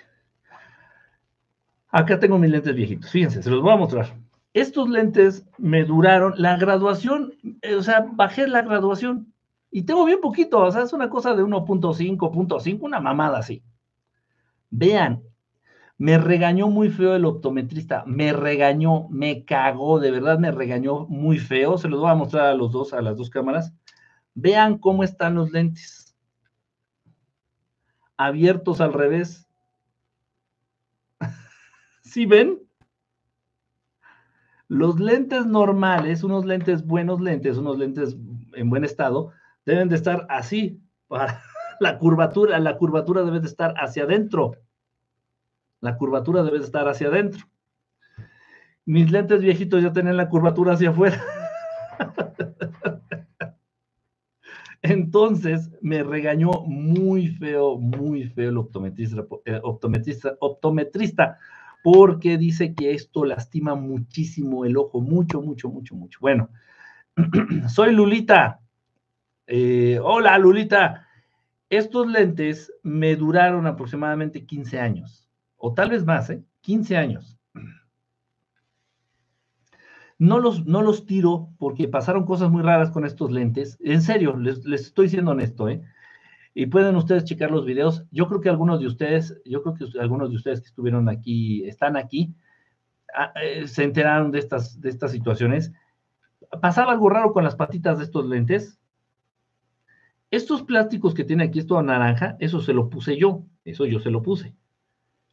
[1.97, 4.15] Acá tengo mis lentes viejitos, fíjense, se los voy a mostrar.
[4.53, 7.33] Estos lentes me duraron, la graduación,
[7.63, 9.33] eh, o sea, bajé la graduación
[9.71, 13.63] y tengo bien poquito, o sea, es una cosa de 1.5, 1.5, una mamada así.
[14.69, 15.23] Vean,
[15.97, 21.39] me regañó muy feo el optometrista, me regañó, me cagó, de verdad me regañó muy
[21.39, 21.79] feo.
[21.79, 23.73] Se los voy a mostrar a los dos, a las dos cámaras.
[24.35, 26.15] Vean cómo están los lentes.
[28.17, 29.46] Abiertos al revés.
[32.07, 32.59] ¿Sí ven?
[34.69, 38.15] Los lentes normales, unos lentes buenos lentes, unos lentes
[38.53, 39.31] en buen estado,
[39.65, 40.81] deben de estar así.
[41.79, 44.55] La curvatura, la curvatura debe de estar hacia adentro.
[45.79, 47.45] La curvatura debe de estar hacia adentro.
[48.83, 51.21] Mis lentes viejitos ya tenían la curvatura hacia afuera.
[54.81, 61.37] Entonces me regañó muy feo, muy feo el optometrista, eh, optometrista, optometrista
[61.89, 66.19] porque dice que esto lastima muchísimo el ojo, mucho, mucho, mucho, mucho.
[66.19, 66.49] Bueno,
[67.69, 68.59] soy Lulita.
[69.45, 71.07] Eh, hola, Lulita.
[71.69, 76.43] Estos lentes me duraron aproximadamente 15 años, o tal vez más, ¿eh?
[76.59, 77.39] 15 años.
[80.19, 83.77] No los, no los tiro porque pasaron cosas muy raras con estos lentes.
[83.79, 85.81] En serio, les, les estoy siendo honesto, ¿eh?
[86.59, 88.03] Y pueden ustedes checar los videos.
[88.09, 91.63] Yo creo que algunos de ustedes, yo creo que algunos de ustedes que estuvieron aquí,
[91.65, 92.33] están aquí,
[93.15, 95.71] ah, eh, se enteraron de estas, de estas situaciones.
[96.59, 98.79] Pasaba algo raro con las patitas de estos lentes.
[100.31, 104.09] Estos plásticos que tiene aquí, esto naranja, eso se lo puse yo, eso yo se
[104.09, 104.55] lo puse.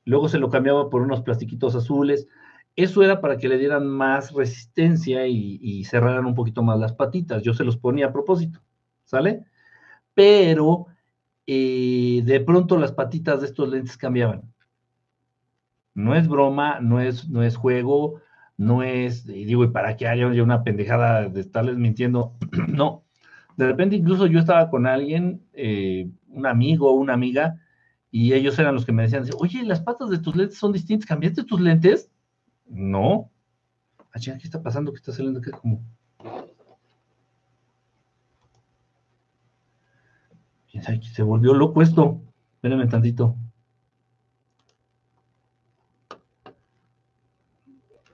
[0.05, 2.29] Luego se lo cambiaba por unos plastiquitos azules.
[2.77, 6.93] Eso era para que le dieran más resistencia y, y cerraran un poquito más las
[6.93, 7.43] patitas.
[7.43, 8.61] Yo se los ponía a propósito,
[9.07, 9.47] ¿sale?
[10.13, 10.89] Pero
[11.47, 14.43] y de pronto las patitas de estos lentes cambiaban.
[15.95, 18.21] No es broma, no es, no es juego,
[18.57, 22.35] no es, y digo, ¿y para qué haya una pendejada de estarles mintiendo?
[22.69, 23.05] no.
[23.57, 27.61] De repente incluso yo estaba con alguien, eh, un amigo o una amiga,
[28.11, 31.07] y ellos eran los que me decían, oye, las patas de tus lentes son distintas,
[31.07, 32.11] ¿cambiaste tus lentes?
[32.67, 33.31] No.
[34.13, 34.93] Ah, ¿qué está pasando?
[34.93, 35.41] ¿Qué está saliendo?
[35.41, 35.85] ¿Qué como?
[40.83, 42.21] Se volvió loco esto.
[42.57, 43.37] Espérenme tantito.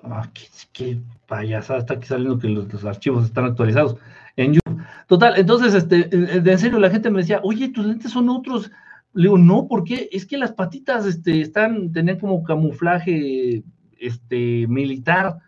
[0.02, 0.28] Ah,
[0.72, 3.96] qué, payasada está aquí saliendo que los, archivos están actualizados
[4.36, 4.82] en YouTube.
[5.06, 8.70] Total, entonces, este, en serio, la gente me decía, oye, tus lentes son otros,
[9.12, 10.08] Le digo, no, ¿por qué?
[10.12, 13.64] Es que las patitas este, están, tenían como camuflaje
[13.98, 15.38] este, militar,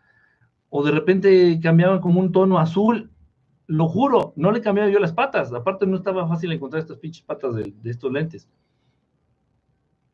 [0.68, 3.11] o de repente cambiaban como un tono azul.
[3.66, 5.52] Lo juro, no le cambiaba yo las patas.
[5.52, 8.48] Aparte, no estaba fácil encontrar estas pinches patas de, estos lentes.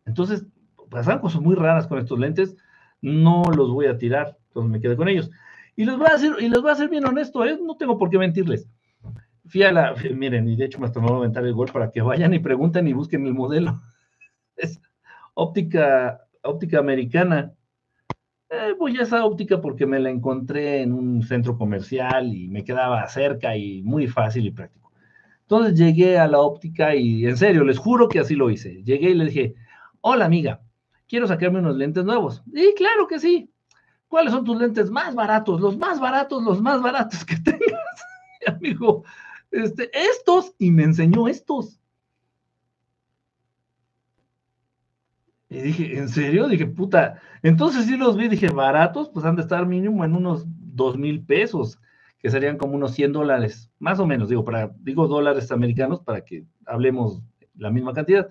[0.04, 0.46] Entonces,
[0.90, 2.56] pasaban cosas muy raras con estos lentes.
[3.00, 5.30] No los voy a tirar, entonces me quedé con ellos.
[5.76, 7.58] Y les voy a decir, y les voy a ser bien honesto, ¿eh?
[7.62, 8.68] no tengo por qué mentirles.
[9.46, 11.70] Fui a la, miren, y de hecho me hasta me voy a aventar el gol
[11.72, 13.80] para que vayan y pregunten y busquen el modelo.
[14.56, 14.80] Es
[15.34, 17.52] óptica, óptica americana.
[18.50, 22.64] Eh, voy a esa óptica porque me la encontré en un centro comercial y me
[22.64, 24.90] quedaba cerca y muy fácil y práctico.
[25.42, 28.82] Entonces llegué a la óptica y en serio, les juro que así lo hice.
[28.84, 29.54] Llegué y le dije,
[30.00, 30.62] hola amiga,
[31.06, 32.42] quiero sacarme unos lentes nuevos.
[32.52, 33.50] Y claro que sí.
[34.08, 35.60] ¿Cuáles son tus lentes más baratos?
[35.60, 37.62] Los más baratos, los más baratos que tengas.
[39.50, 41.78] Este, estos, y me enseñó estos.
[45.50, 46.46] Y dije, ¿en serio?
[46.46, 47.20] Dije, puta.
[47.42, 51.24] Entonces sí los vi, dije, baratos, pues han de estar mínimo en unos dos mil
[51.24, 51.80] pesos,
[52.18, 56.24] que serían como unos 100 dólares, más o menos, digo, para, digo dólares americanos para
[56.24, 57.22] que hablemos
[57.56, 58.28] la misma cantidad.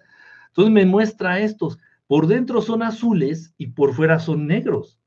[0.50, 1.80] Entonces me muestra estos.
[2.06, 5.00] Por dentro son azules y por fuera son negros.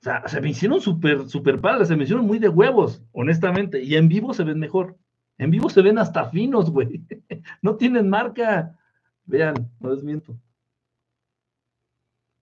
[0.00, 3.82] O sea, se me hicieron súper, súper padres, se me hicieron muy de huevos, honestamente,
[3.82, 4.96] y en vivo se ven mejor.
[5.36, 7.02] En vivo se ven hasta finos, güey.
[7.62, 8.76] No tienen marca.
[9.24, 10.36] Vean, no les miento.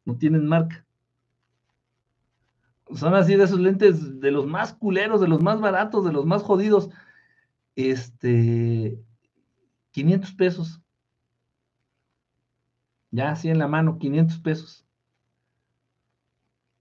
[0.08, 0.86] No tienen marca.
[2.94, 6.24] Son así de esos lentes de los más culeros, de los más baratos, de los
[6.24, 6.88] más jodidos.
[7.76, 8.98] Este,
[9.90, 10.80] 500 pesos.
[13.10, 14.86] Ya así en la mano, 500 pesos.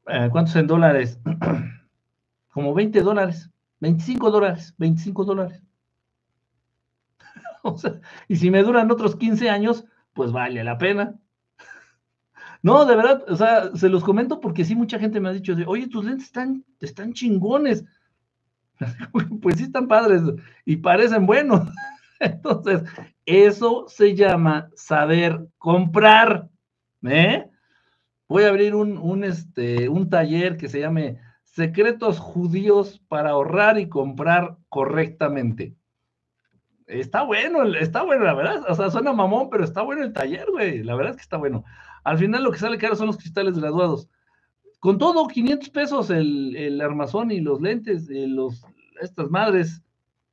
[0.07, 1.19] Eh, ¿cuántos en dólares?
[2.53, 5.61] Como 20 dólares, 25 dólares, 25 dólares.
[7.63, 11.19] o sea, y si me duran otros 15 años, pues vale la pena.
[12.61, 15.55] No, de verdad, o sea, se los comento porque sí mucha gente me ha dicho,
[15.67, 17.85] oye, tus lentes están, están chingones.
[19.41, 20.21] pues sí están padres
[20.65, 21.67] y parecen buenos.
[22.19, 22.83] Entonces,
[23.25, 26.49] eso se llama saber comprar.
[27.03, 27.49] ¿eh?
[28.27, 33.87] voy a abrir un, este, un taller que se llame Secretos Judíos para ahorrar y
[33.87, 35.75] comprar correctamente.
[36.87, 38.65] Está bueno, está bueno, la verdad.
[38.69, 40.83] O sea, suena mamón, pero está bueno el taller, güey.
[40.83, 41.65] La verdad es que está bueno.
[42.05, 44.07] Al final lo que sale caro son los cristales graduados.
[44.79, 48.63] Con todo, 500 pesos el, armazón y los lentes, de los,
[49.01, 49.81] estas madres.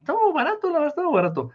[0.07, 1.51] Muy barato, la verdad, muy barato.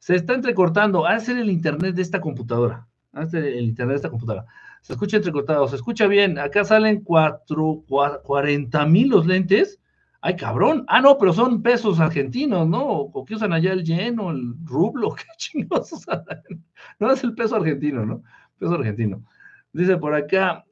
[0.00, 1.06] Se está entrecortando.
[1.06, 2.88] Hacer el internet de esta computadora.
[3.12, 4.46] Hacer el internet de esta computadora.
[4.82, 6.38] Se escucha entrecortado, se escucha bien.
[6.38, 9.79] Acá salen cuatro, 40 mil los lentes.
[10.22, 10.84] Ay, cabrón.
[10.88, 12.84] Ah, no, pero son pesos argentinos, ¿no?
[12.84, 16.24] O que usan allá el yen el rublo, qué chingados usan.
[16.98, 18.22] No es el peso argentino, ¿no?
[18.58, 19.24] Peso argentino.
[19.72, 20.64] Dice por acá,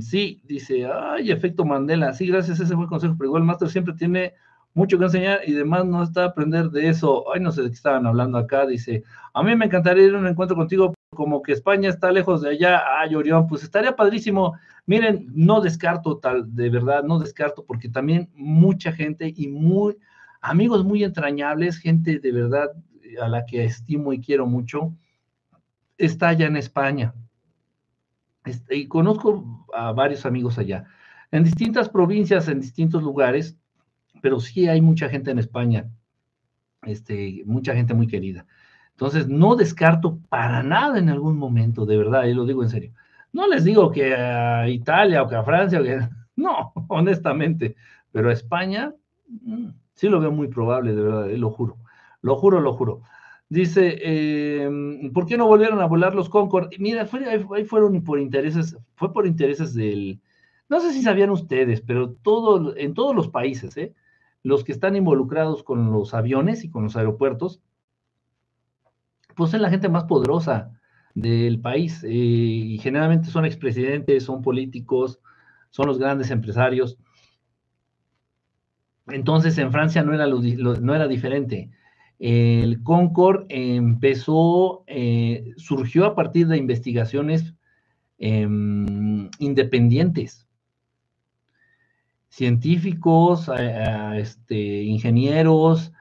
[0.00, 2.12] sí, dice, ay, efecto Mandela.
[2.12, 4.34] Sí, gracias, ese el consejo, pero igual el máster siempre tiene
[4.74, 7.24] mucho que enseñar y demás no está a aprender de eso.
[7.32, 8.66] Ay, no sé de qué estaban hablando acá.
[8.66, 12.42] Dice, a mí me encantaría ir a un encuentro contigo como que España está lejos
[12.42, 14.54] de allá, ay, Orión, pues estaría padrísimo.
[14.86, 19.96] Miren, no descarto tal, de verdad, no descarto, porque también mucha gente y muy,
[20.40, 22.70] amigos muy entrañables, gente de verdad
[23.20, 24.94] a la que estimo y quiero mucho,
[25.96, 27.14] está allá en España.
[28.44, 30.84] Este, y conozco a varios amigos allá,
[31.30, 33.56] en distintas provincias, en distintos lugares,
[34.20, 35.90] pero sí hay mucha gente en España,
[36.82, 38.46] este, mucha gente muy querida.
[38.94, 42.92] Entonces, no descarto para nada en algún momento, de verdad, y lo digo en serio.
[43.32, 46.00] No les digo que a Italia o que a Francia, que...
[46.36, 47.74] no, honestamente,
[48.12, 48.94] pero a España
[49.28, 51.76] mm, sí lo veo muy probable, de verdad, eh, lo juro,
[52.22, 53.02] lo juro, lo juro.
[53.48, 53.98] Dice,
[54.62, 56.76] em, ¿por qué no volvieron a volar los Concorde?
[56.78, 57.08] Mira,
[57.52, 60.20] ahí fueron por intereses, fue por intereses del,
[60.68, 63.94] no sé si sabían ustedes, pero todo, en todos los países, ¿eh?
[64.42, 67.60] los que están involucrados con los aviones y con los aeropuertos,
[69.34, 70.72] pues es la gente más poderosa
[71.14, 75.20] del país eh, y generalmente son expresidentes, son políticos,
[75.70, 76.98] son los grandes empresarios.
[79.06, 81.70] Entonces en Francia no era, no era diferente.
[82.18, 87.54] El Concord empezó, eh, surgió a partir de investigaciones
[88.18, 90.46] em, independientes.
[92.28, 93.50] Científicos,
[94.16, 95.92] este, ingenieros,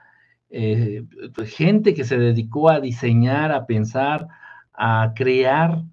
[0.56, 1.04] eh,
[1.46, 4.28] gente que se dedicó a diseñar, a pensar,
[4.74, 5.84] a crear,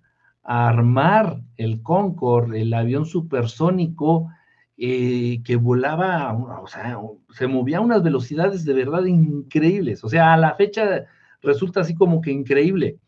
[0.42, 4.28] a armar el Concorde, el avión supersónico
[4.76, 6.98] eh, que volaba, o sea,
[7.30, 10.04] se movía a unas velocidades de verdad increíbles.
[10.04, 11.06] O sea, a la fecha,
[11.40, 12.98] resulta así como que increíble.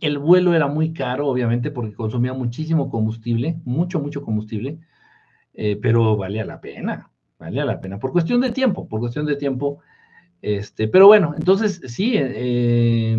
[0.00, 4.78] El vuelo era muy caro, obviamente, porque consumía muchísimo combustible, mucho, mucho combustible,
[5.52, 9.36] eh, pero valía la pena, valía la pena, por cuestión de tiempo, por cuestión de
[9.36, 9.80] tiempo.
[10.42, 13.16] Este, pero bueno, entonces sí, eh,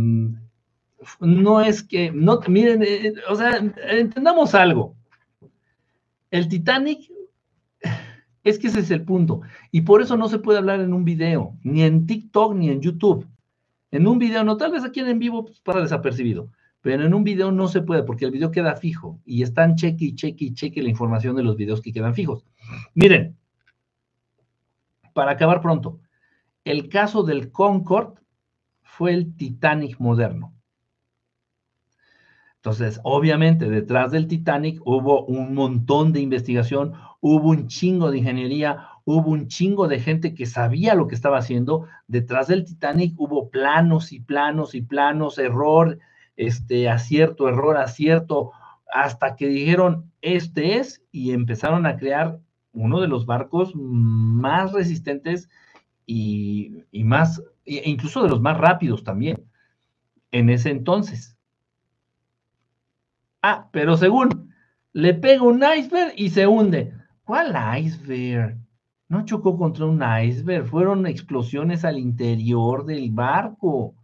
[1.20, 3.58] no es que, no, miren, eh, o sea,
[3.90, 4.96] entendamos algo.
[6.32, 7.12] El Titanic,
[8.44, 9.42] es que ese es el punto.
[9.72, 12.82] Y por eso no se puede hablar en un video, ni en TikTok, ni en
[12.82, 13.28] YouTube.
[13.92, 16.52] En un video, no, tal vez aquí en vivo pues, para desapercibido,
[16.82, 20.06] pero en un video no se puede porque el video queda fijo y están cheque
[20.06, 22.46] y cheque y cheque la información de los videos que quedan fijos.
[22.94, 23.36] Miren,
[25.20, 26.00] para acabar pronto,
[26.64, 28.22] el caso del Concorde
[28.84, 30.56] fue el Titanic moderno.
[32.56, 38.92] Entonces, obviamente, detrás del Titanic hubo un montón de investigación, hubo un chingo de ingeniería,
[39.04, 41.86] hubo un chingo de gente que sabía lo que estaba haciendo.
[42.08, 46.00] Detrás del Titanic hubo planos y planos y planos, error,
[46.38, 48.54] este, acierto, error, acierto,
[48.90, 52.40] hasta que dijeron, este es, y empezaron a crear
[52.74, 55.50] uno de los barcos más resistentes
[56.06, 59.44] y, y más, e incluso de los más rápidos también,
[60.32, 61.38] en ese entonces.
[63.42, 64.54] Ah, pero según,
[64.94, 66.94] le pega un iceberg y se hunde.
[67.24, 68.58] ¿Cuál iceberg?
[69.08, 73.96] No chocó contra un iceberg, fueron explosiones al interior del barco.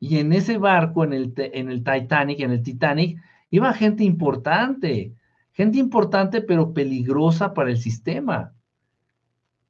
[0.00, 3.20] Y en ese barco, en el, en el Titanic, en el Titanic,
[3.50, 5.12] iba gente importante,
[5.58, 8.54] gente importante pero peligrosa para el sistema.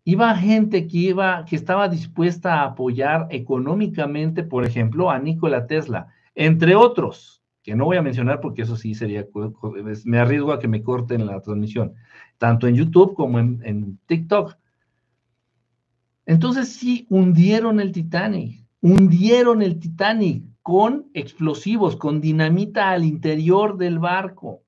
[0.05, 6.09] Iba gente que iba, que estaba dispuesta a apoyar económicamente, por ejemplo, a Nikola Tesla,
[6.34, 9.26] entre otros que no voy a mencionar porque eso sí sería,
[10.05, 11.95] me arriesgo a que me corten la transmisión,
[12.39, 14.57] tanto en YouTube como en, TikTok.
[16.24, 23.99] Entonces sí, hundieron el Titanic, hundieron el Titanic con explosivos, con dinamita al interior del
[23.99, 24.62] barco.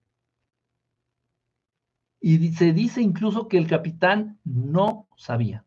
[2.21, 5.65] Y se dice incluso que el capitán no sabía,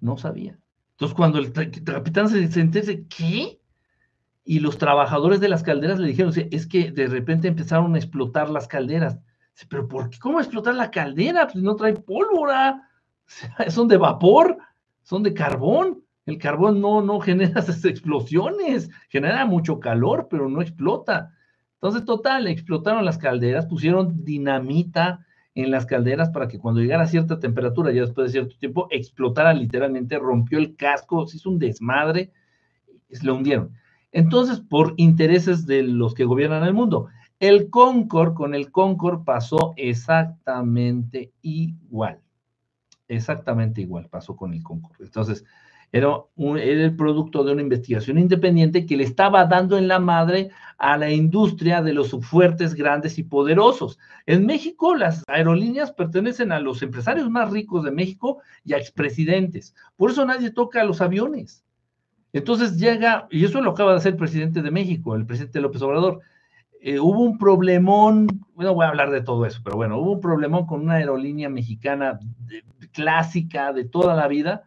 [0.00, 0.58] no sabía.
[0.92, 3.60] Entonces cuando el, capitán se, se ¿qué?
[4.44, 8.48] y los trabajadores de las calderas le dijeron, es que de repente empezaron a explotar
[8.50, 9.18] las calderas.
[9.68, 10.18] Pero ¿por qué?
[10.18, 11.46] ¿Cómo explotar la caldera?
[11.46, 12.88] Pues no trae pólvora,
[13.68, 14.58] son de vapor,
[15.02, 16.02] son de carbón.
[16.24, 21.34] El carbón no, no genera esas explosiones, genera mucho calor, pero no explota.
[21.74, 27.08] Entonces, total, explotaron las calderas, pusieron dinamita en las calderas para que cuando llegara a
[27.08, 31.58] cierta temperatura, ya después de cierto tiempo, explotara literalmente, rompió el casco, se hizo un
[31.58, 32.32] desmadre,
[33.22, 33.72] lo hundieron.
[34.12, 37.08] Entonces, por intereses de los que gobiernan el mundo.
[37.38, 42.20] El Concord, con el Concord pasó exactamente igual.
[43.08, 45.02] Exactamente igual pasó con el Concord.
[45.02, 45.44] Entonces,
[45.92, 50.96] era, el producto de una investigación independiente que le estaba dando en la madre a
[50.96, 53.98] la industria de los fuertes, grandes y poderosos.
[54.24, 59.74] En México, las aerolíneas pertenecen a los empresarios más ricos de México y a expresidentes.
[59.96, 61.62] Por eso nadie toca los aviones.
[62.32, 65.82] Entonces llega, y eso lo acaba de hacer el presidente de México, el presidente López
[65.82, 66.20] Obrador.
[66.80, 70.20] Eh, hubo un problemón, bueno, voy a hablar de todo eso, pero bueno, hubo un
[70.20, 72.18] problemón con una aerolínea mexicana
[72.92, 74.64] clásica de toda la vida.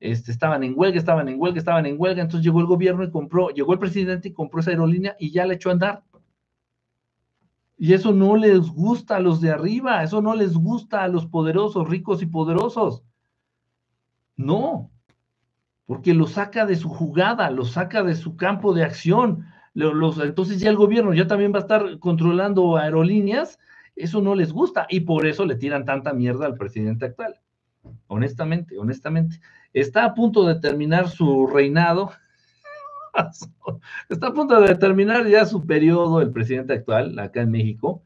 [0.00, 2.22] Este, estaban en huelga, estaban en huelga, estaban en huelga.
[2.22, 5.46] Entonces llegó el gobierno y compró, llegó el presidente y compró esa aerolínea y ya
[5.46, 6.02] la echó a andar.
[7.76, 11.26] Y eso no les gusta a los de arriba, eso no les gusta a los
[11.26, 13.02] poderosos, ricos y poderosos.
[14.36, 14.90] No,
[15.86, 19.44] porque lo saca de su jugada, lo saca de su campo de acción.
[19.74, 23.58] Entonces ya el gobierno ya también va a estar controlando aerolíneas,
[23.96, 27.40] eso no les gusta y por eso le tiran tanta mierda al presidente actual.
[28.06, 29.40] Honestamente, honestamente.
[29.74, 32.12] Está a punto de terminar su reinado,
[34.08, 38.02] está a punto de terminar ya su periodo el presidente actual acá en México.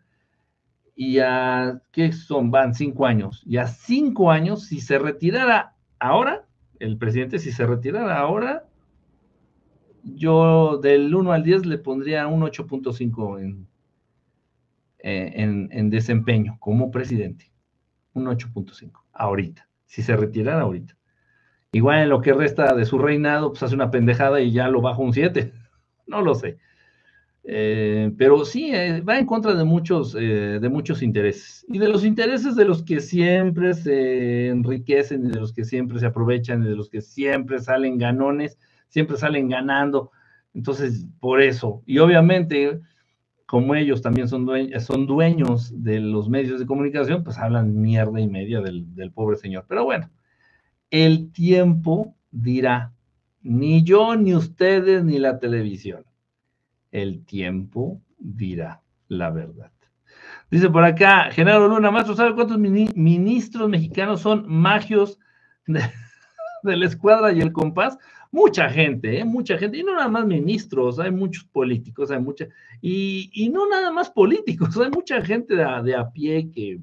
[0.97, 2.51] Y a, ¿qué son?
[2.51, 3.43] Van cinco años.
[3.47, 6.47] Y a cinco años, si se retirara ahora,
[6.81, 8.67] el presidente, si se retirara ahora,
[10.03, 13.69] yo del 1 al 10 le pondría un 8.5 en,
[15.01, 17.53] eh, en, en, desempeño como presidente.
[18.15, 20.98] Un 8.5, ahorita, si se retirara ahorita.
[21.73, 24.81] Igual en lo que resta de su reinado, pues hace una pendejada y ya lo
[24.81, 25.53] bajo un 7.
[26.07, 26.57] No lo sé.
[27.45, 31.65] Eh, pero sí, eh, va en contra de muchos, eh, de muchos intereses.
[31.69, 35.99] Y de los intereses de los que siempre se enriquecen, y de los que siempre
[35.99, 38.59] se aprovechan, y de los que siempre salen ganones,
[38.89, 40.11] siempre salen ganando.
[40.55, 41.83] Entonces, por eso.
[41.87, 42.81] Y obviamente,
[43.47, 48.21] como ellos también son, dueños, son dueños de los medios de comunicación, pues hablan mierda
[48.21, 49.65] y media del, del pobre señor.
[49.69, 50.11] Pero bueno,
[50.91, 52.93] el tiempo dirá,
[53.43, 56.05] Ni yo, ni ustedes, ni la televisión.
[56.91, 59.71] El tiempo dirá la verdad.
[60.51, 65.19] Dice por acá, Genaro Luna, maestro, ¿sabe cuántos ministros mexicanos son magios
[65.67, 67.99] de, la escuadra y el compás?
[68.31, 69.25] Mucha gente, ¿eh?
[69.25, 72.47] mucha gente, y no nada más ministros, hay muchos políticos, hay mucha,
[72.81, 76.81] y, no nada más políticos, hay mucha gente de de a pie que,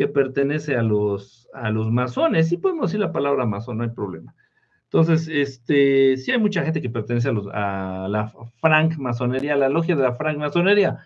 [0.00, 3.90] que pertenece a los, a los masones, sí podemos decir la palabra masón, no hay
[3.90, 4.34] problema.
[4.84, 8.32] Entonces, este, sí hay mucha gente que pertenece a, los, a la
[8.62, 11.00] frank masonería, a la logia de la frank masonería.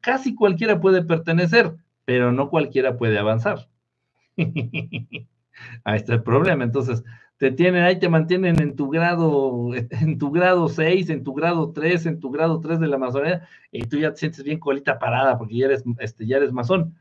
[0.00, 1.74] Casi cualquiera puede pertenecer,
[2.06, 3.68] pero no cualquiera puede avanzar.
[4.38, 6.64] ahí está el problema.
[6.64, 7.04] Entonces,
[7.36, 11.70] te tienen, ahí te mantienen en tu grado, en tu grado 6, en tu grado
[11.72, 14.98] 3, en tu grado 3 de la masonería, y tú ya te sientes bien colita
[14.98, 16.94] parada porque ya eres, este, ya eres masón.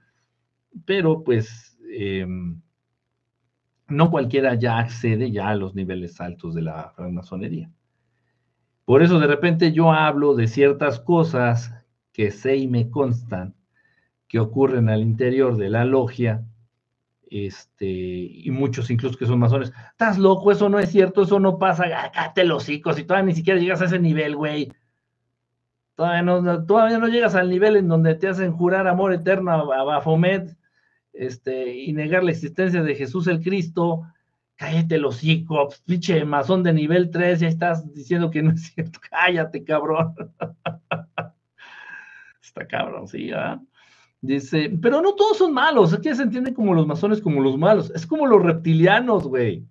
[0.85, 2.25] Pero, pues, eh,
[3.91, 7.69] no cualquiera ya accede ya a los niveles altos de la francmasonería.
[8.85, 11.73] Por eso de repente yo hablo de ciertas cosas
[12.13, 13.55] que sé y me constan
[14.27, 16.45] que ocurren al interior de la logia,
[17.29, 19.71] este, y muchos incluso que son masones.
[19.91, 23.35] Estás loco, eso no es cierto, eso no pasa, cállate los hocicos, y todavía ni
[23.35, 24.71] siquiera llegas a ese nivel, güey.
[25.95, 29.97] Todavía no, todavía no llegas al nivel en donde te hacen jurar amor eterno a,
[29.97, 30.01] a
[31.13, 34.03] este, y negar la existencia de Jesús el Cristo,
[34.55, 38.99] cállate los hocico, pinche masón de nivel 3, ya estás diciendo que no es cierto,
[39.09, 40.13] cállate, cabrón.
[42.41, 43.61] Está cabrón, sí, ¿ah?
[44.21, 47.91] Dice, pero no todos son malos, aquí se entiende como los masones como los malos,
[47.95, 49.65] es como los reptilianos, güey.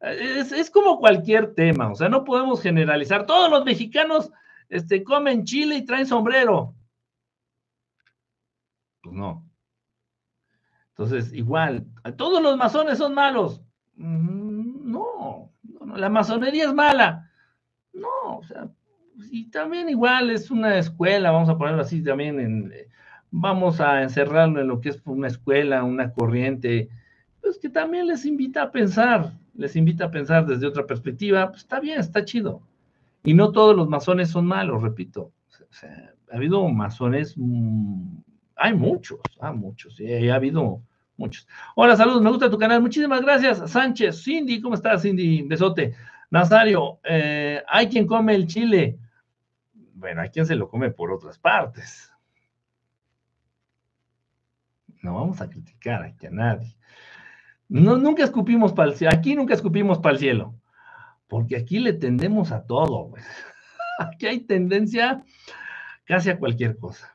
[0.00, 3.26] Es, es, como cualquier tema, o sea, no podemos generalizar.
[3.26, 4.32] Todos los mexicanos
[4.70, 6.74] este, comen chile y traen sombrero.
[9.02, 9.49] Pues no.
[11.00, 11.86] Entonces, igual,
[12.18, 13.62] todos los masones son malos.
[13.96, 15.50] Mm, no,
[15.96, 17.30] la masonería es mala.
[17.94, 18.68] No, o sea,
[19.30, 22.70] y también igual es una escuela, vamos a ponerlo así también,
[23.30, 26.90] vamos a encerrarlo en lo que es una escuela, una corriente,
[27.40, 31.62] pues que también les invita a pensar, les invita a pensar desde otra perspectiva, pues
[31.62, 32.60] está bien, está chido.
[33.24, 35.32] Y no todos los masones son malos, repito.
[35.48, 38.18] O sea, ha habido masones, mm,
[38.56, 40.82] hay muchos, hay muchos, y ha habido
[41.20, 41.46] muchos.
[41.76, 42.80] Hola, saludos, me gusta tu canal.
[42.80, 44.24] Muchísimas gracias, Sánchez.
[44.24, 45.42] Cindy, ¿cómo estás, Cindy?
[45.42, 45.94] Besote.
[46.30, 48.98] Nazario, eh, hay quien come el chile.
[49.94, 52.10] Bueno, hay quien se lo come por otras partes.
[55.02, 56.74] No vamos a criticar aquí a nadie.
[57.68, 59.12] No, nunca escupimos para el cielo.
[59.14, 60.54] Aquí nunca escupimos para el cielo.
[61.28, 63.12] Porque aquí le tendemos a todo.
[63.98, 65.22] Aquí hay tendencia
[66.04, 67.14] casi a cualquier cosa.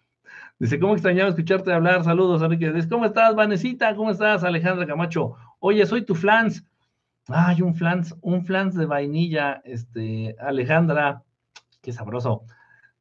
[0.58, 2.03] Dice, ¿cómo extrañaba escucharte hablar?
[2.06, 2.72] Saludos, Enrique.
[2.89, 3.93] ¿cómo estás, Vanesita?
[3.93, 5.36] ¿Cómo estás, Alejandra Camacho?
[5.60, 6.66] Oye, soy tu flans.
[7.28, 11.24] Ay, un flans, un flans de vainilla, este, Alejandra,
[11.82, 12.43] qué sabroso.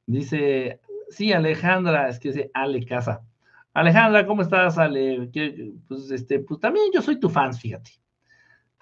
[0.06, 0.80] Dice,
[1.10, 3.22] sí, Alejandra, es que dice Ale Casa.
[3.72, 5.30] Alejandra, ¿cómo estás, Ale?
[5.86, 7.92] pues, este, pues también yo soy tu fans, fíjate.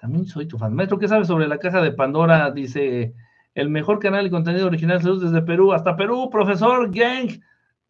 [0.01, 0.75] También soy tu fan.
[0.75, 2.51] Maestro, ¿qué sabes sobre la caja de Pandora?
[2.51, 3.15] Dice,
[3.55, 7.41] el mejor canal de contenido original, saludos desde Perú hasta Perú, profesor Gang.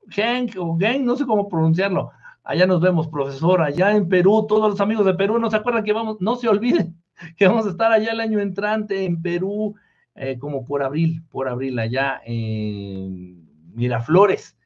[0.08, 2.10] Genk o Genk, no sé cómo pronunciarlo.
[2.44, 5.84] Allá nos vemos, profesor, allá en Perú, todos los amigos de Perú, no se acuerdan
[5.84, 7.00] que vamos, no se olviden
[7.36, 9.74] que vamos a estar allá el año entrante en Perú,
[10.14, 14.56] eh, como por abril, por abril, allá en Miraflores.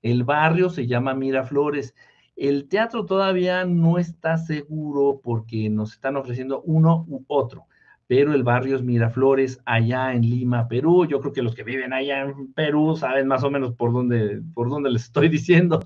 [0.00, 1.94] El barrio se llama Miraflores.
[2.36, 7.66] El teatro todavía no está seguro porque nos están ofreciendo uno u otro
[8.06, 11.06] pero el barrio es Miraflores, allá en Lima, Perú.
[11.06, 14.42] Yo creo que los que viven allá en Perú saben más o menos por dónde,
[14.54, 15.80] por dónde les estoy diciendo.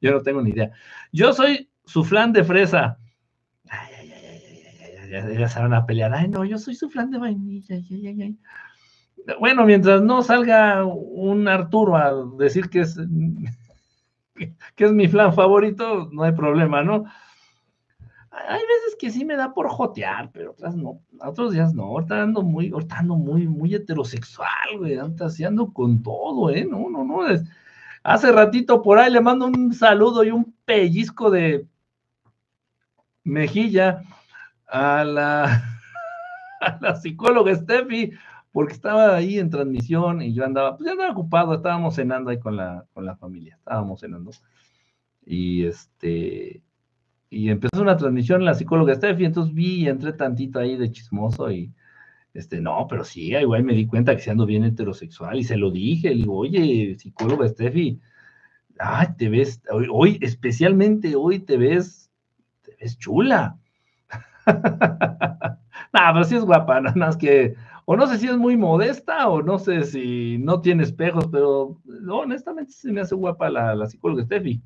[0.00, 0.72] Yo no tengo ni idea.
[1.12, 2.98] Yo soy su flan de fresa.
[3.68, 6.12] Ay, ay, ay, ay, ya se van a pelear.
[6.12, 7.76] Ay, no, yo soy su flan de vainilla.
[7.76, 8.38] Ay, ay, ay.
[9.38, 12.96] Bueno, mientras no salga un Arturo a decir que es,
[14.74, 17.04] que es mi flan favorito, no hay problema, ¿no?
[18.30, 22.22] Hay veces que sí me da por jotear, pero otras no, otros días no, ahorita
[22.22, 27.26] ando muy, ahorita ando muy, muy heterosexual, güey, ando con todo, eh, no, no, no,
[27.26, 27.42] es,
[28.02, 31.66] hace ratito por ahí le mando un saludo y un pellizco de
[33.24, 34.02] mejilla
[34.66, 35.62] a la,
[36.60, 38.12] a la psicóloga Steffi,
[38.52, 42.38] porque estaba ahí en transmisión y yo andaba, pues ya andaba ocupado, estábamos cenando ahí
[42.38, 44.32] con la, con la familia, estábamos cenando.
[45.24, 46.62] Y este,
[47.30, 51.50] y empezó una transmisión la psicóloga Steffi, entonces vi y entré tantito ahí de chismoso
[51.50, 51.72] y,
[52.34, 55.56] este, no, pero sí, igual me di cuenta que se ando bien heterosexual y se
[55.56, 58.00] lo dije, le digo, oye, psicóloga Steffi,
[58.78, 62.10] ay, te ves, hoy, especialmente hoy te ves,
[62.62, 63.58] te ves chula.
[64.46, 67.54] no, pero sí es guapa, nada más que
[67.90, 71.80] o no sé si es muy modesta, o no sé si no tiene espejos, pero
[72.10, 74.60] honestamente se me hace guapa la, la psicóloga Steffi.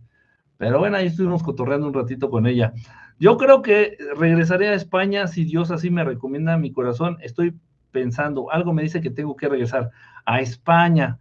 [0.62, 2.72] Pero bueno, ahí estuvimos cotorreando un ratito con ella.
[3.18, 7.18] Yo creo que regresaré a España si Dios así me recomienda mi corazón.
[7.20, 7.58] Estoy
[7.90, 9.90] pensando, algo me dice que tengo que regresar
[10.24, 11.18] a España.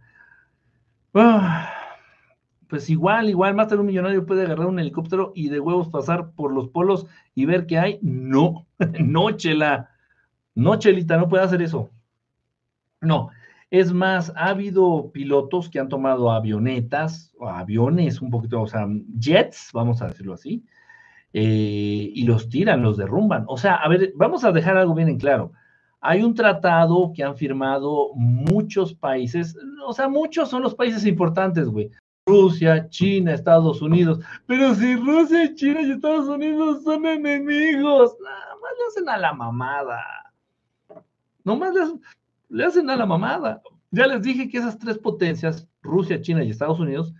[1.12, 1.72] Ah,
[2.68, 6.30] pues igual, igual, más de un millonario puede agarrar un helicóptero y de huevos pasar
[6.36, 7.98] por los polos y ver qué hay.
[8.00, 8.68] No,
[9.00, 9.90] no, Chela.
[10.54, 11.90] No, Chelita, no puede hacer eso.
[13.00, 13.30] No.
[13.72, 18.86] Es más, ha habido pilotos que han tomado avionetas, o aviones, un poquito, o sea,
[19.18, 20.62] jets, vamos a decirlo así,
[21.32, 23.46] eh, y los tiran, los derrumban.
[23.48, 25.52] O sea, a ver, vamos a dejar algo bien en claro.
[26.02, 29.56] Hay un tratado que han firmado muchos países,
[29.86, 31.90] o sea, muchos son los países importantes, güey.
[32.26, 34.20] Rusia, China, Estados Unidos.
[34.44, 39.32] Pero si Rusia, China y Estados Unidos son enemigos, nada más le hacen a la
[39.32, 40.04] mamada.
[41.42, 42.02] Nomás le hacen,
[42.52, 43.62] le hacen a la mamada.
[43.90, 47.14] Ya les dije que esas tres potencias, Rusia, China y Estados Unidos,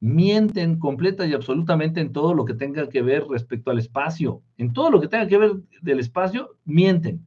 [0.00, 4.42] mienten completa y absolutamente en todo lo que tenga que ver respecto al espacio.
[4.58, 7.26] En todo lo que tenga que ver del espacio, mienten.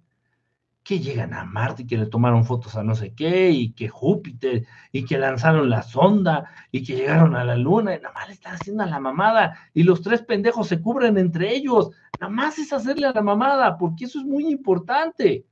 [0.83, 3.89] Que llegan a Marte y que le tomaron fotos a no sé qué, y que
[3.89, 8.27] Júpiter, y que lanzaron la sonda, y que llegaron a la Luna, y nada más
[8.27, 11.89] le están haciendo a la mamada, y los tres pendejos se cubren entre ellos.
[12.21, 15.45] Nada más es hacerle a la mamada, porque eso es muy importante.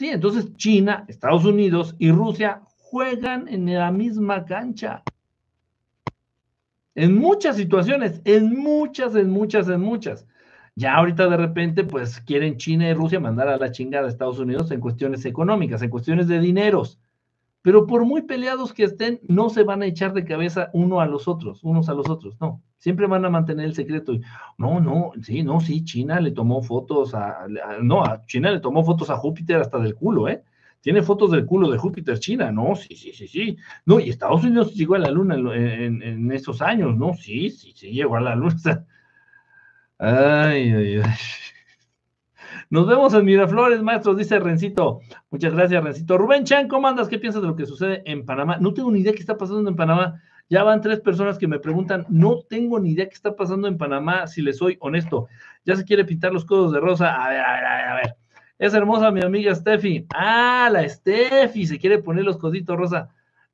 [0.00, 5.02] Sí, entonces China, Estados Unidos y Rusia juegan en la misma cancha.
[6.94, 10.26] En muchas situaciones, en muchas, en muchas, en muchas.
[10.74, 14.38] Ya ahorita de repente, pues quieren China y Rusia mandar a la chingada a Estados
[14.38, 16.98] Unidos en cuestiones económicas, en cuestiones de dineros.
[17.62, 21.06] Pero por muy peleados que estén, no se van a echar de cabeza uno a
[21.06, 22.62] los otros, unos a los otros, no.
[22.78, 24.14] Siempre van a mantener el secreto.
[24.56, 27.46] No, no, sí, no, sí, China le tomó fotos a,
[27.82, 30.42] no, a China le tomó fotos a Júpiter hasta del culo, ¿eh?
[30.80, 33.58] Tiene fotos del culo de Júpiter, China, no, sí, sí, sí, sí.
[33.84, 37.12] No, y Estados Unidos llegó a la luna en, en, esos años, ¿no?
[37.12, 38.86] Sí, sí, sí, llegó a la luna.
[39.98, 41.10] Ay, ay, ay.
[42.70, 45.00] Nos vemos en Miraflores, maestros, dice Rencito.
[45.28, 46.16] Muchas gracias, Rencito.
[46.16, 47.08] Rubén Chan, ¿cómo andas?
[47.08, 48.58] ¿Qué piensas de lo que sucede en Panamá?
[48.60, 50.22] No tengo ni idea qué está pasando en Panamá.
[50.48, 53.76] Ya van tres personas que me preguntan, no tengo ni idea qué está pasando en
[53.76, 55.26] Panamá, si les soy honesto.
[55.64, 57.12] Ya se quiere pintar los codos de rosa.
[57.12, 58.16] A ver, a ver, a ver, a ver.
[58.56, 60.06] Es hermosa mi amiga Steffi.
[60.14, 63.08] Ah, la Steffi se quiere poner los coditos rosa.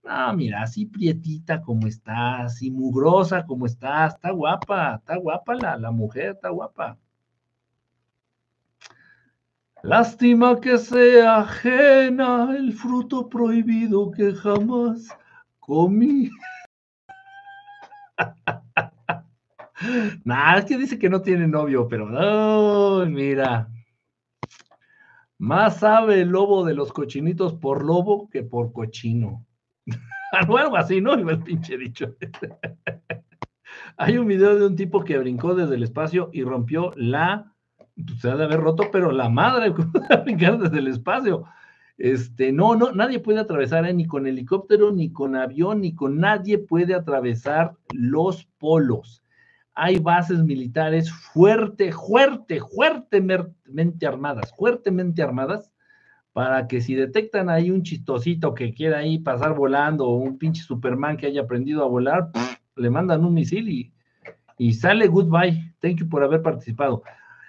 [0.05, 5.79] No, mira, así prietita como está, así mugrosa como está, está guapa, está guapa la,
[5.79, 6.99] la mujer, está guapa.
[9.83, 15.09] Lástima que sea ajena el fruto prohibido que jamás
[15.61, 16.31] comí.
[20.25, 23.69] Nada, es que dice que no tiene novio, pero no, mira.
[25.39, 29.45] Más sabe el lobo de los cochinitos por lobo que por cochino.
[30.33, 31.15] Algo así, ¿no?
[31.15, 32.17] El pinche dicho.
[33.99, 37.56] Hay un video de un tipo que brincó desde el espacio y rompió la
[38.21, 39.73] se ha de haber roto, pero la madre,
[40.25, 41.45] brincar desde el espacio.
[41.99, 43.95] Este, no, no, nadie puede atravesar, ¿eh?
[43.95, 49.23] ni con helicóptero, ni con avión, ni con nadie puede atravesar los polos.
[49.75, 55.73] Hay bases militares fuerte, fuerte, fuertemente armadas, fuertemente armadas,
[56.33, 60.63] para que si detectan ahí un chistosito que quiera ahí pasar volando o un pinche
[60.63, 62.31] Superman que haya aprendido a volar,
[62.75, 63.93] le mandan un misil y,
[64.59, 65.75] y sale goodbye.
[65.81, 67.03] Thank you por haber participado.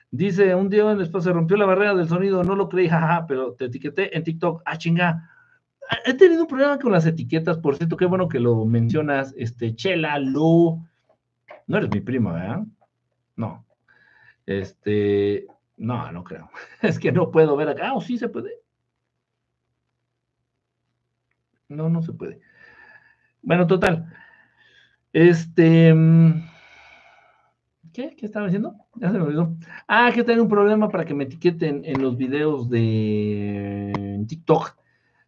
[0.09, 3.53] Dice, un día después se rompió la barrera del sonido, no lo creí, jaja, pero
[3.53, 4.61] te etiqueté en TikTok.
[4.65, 5.29] Ah, chinga.
[6.05, 9.33] He tenido un problema con las etiquetas, por cierto, qué bueno que lo mencionas.
[9.37, 10.85] Este, Chela, Lu.
[11.67, 12.63] No eres mi primo, ¿verdad?
[13.35, 13.65] No.
[14.45, 15.45] Este,
[15.75, 16.49] no, no creo.
[16.81, 17.93] Es que no puedo ver acá.
[17.93, 18.51] ¿O sí se puede?
[21.69, 22.39] No, no se puede.
[23.41, 24.13] Bueno, total.
[25.11, 25.93] Este.
[25.93, 26.47] Mm,
[27.97, 28.15] ¿Qué?
[28.15, 28.75] ¿Qué estaba diciendo?
[28.93, 29.57] Ya se me olvidó.
[29.87, 34.77] Ah, que tengo un problema para que me etiqueten en los videos de TikTok.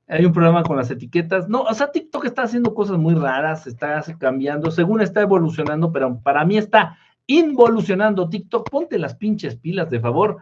[0.07, 1.49] Hay un problema con las etiquetas.
[1.49, 6.19] No, o sea, TikTok está haciendo cosas muy raras, está cambiando, según está evolucionando, pero
[6.21, 6.95] para mí está
[7.25, 8.69] involucionando TikTok.
[8.69, 10.37] Ponte las pinches pilas, de favor.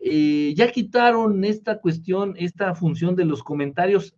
[0.00, 4.14] Eh, ya quitaron esta cuestión, esta función de los comentarios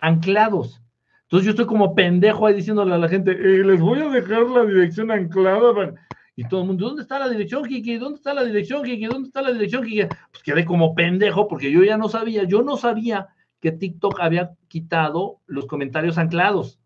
[0.00, 0.82] anclados.
[1.22, 4.50] Entonces yo estoy como pendejo ahí diciéndole a la gente, eh, les voy a dejar
[4.50, 5.94] la dirección anclada.
[6.36, 7.96] Y todo el mundo, ¿dónde está la dirección, Kiki?
[7.96, 9.06] ¿Dónde está la dirección, Kiki?
[9.06, 10.06] ¿Dónde está la dirección, Kiki?
[10.30, 13.28] Pues quedé como pendejo porque yo ya no sabía, yo no sabía
[13.60, 16.80] que TikTok había quitado los comentarios anclados.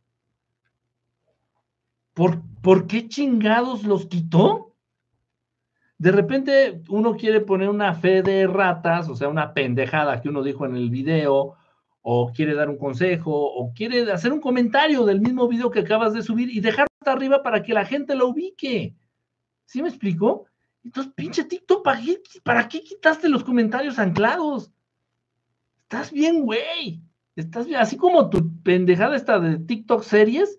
[2.15, 4.69] ¿Por, ¿Por qué chingados los quitó?
[5.99, 10.43] de repente uno quiere poner una fe de ratas, o sea, una pendejada que uno
[10.43, 11.57] dijo en el video,
[12.03, 16.15] o quiere dar un consejo, o quiere hacer un comentario del mismo video que acabas
[16.15, 18.95] de subir y dejarlo hasta arriba para que la gente lo ubique.
[19.69, 20.47] ¿Sí me explico?
[20.83, 24.73] Entonces, pinche TikTok, ¿para qué, ¿para qué quitaste los comentarios anclados?
[25.83, 27.03] Estás bien, güey.
[27.37, 27.79] Estás bien.
[27.79, 30.59] Así como tu pendejada esta de TikTok series,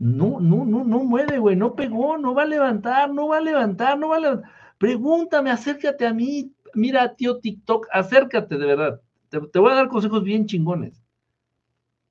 [0.00, 1.54] no, no, no, no mueve, güey.
[1.54, 4.50] No pegó, no va a levantar, no va a levantar, no va a levantar.
[4.78, 6.52] Pregúntame, acércate a mí.
[6.74, 9.00] Mira, tío TikTok, acércate de verdad.
[9.28, 11.00] Te, te voy a dar consejos bien chingones.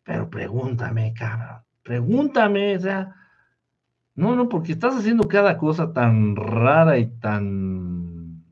[0.03, 1.63] Pero pregúntame, cabrón.
[1.83, 3.13] Pregúntame, o sea
[4.15, 8.43] no, no, porque estás haciendo cada cosa tan rara y tan...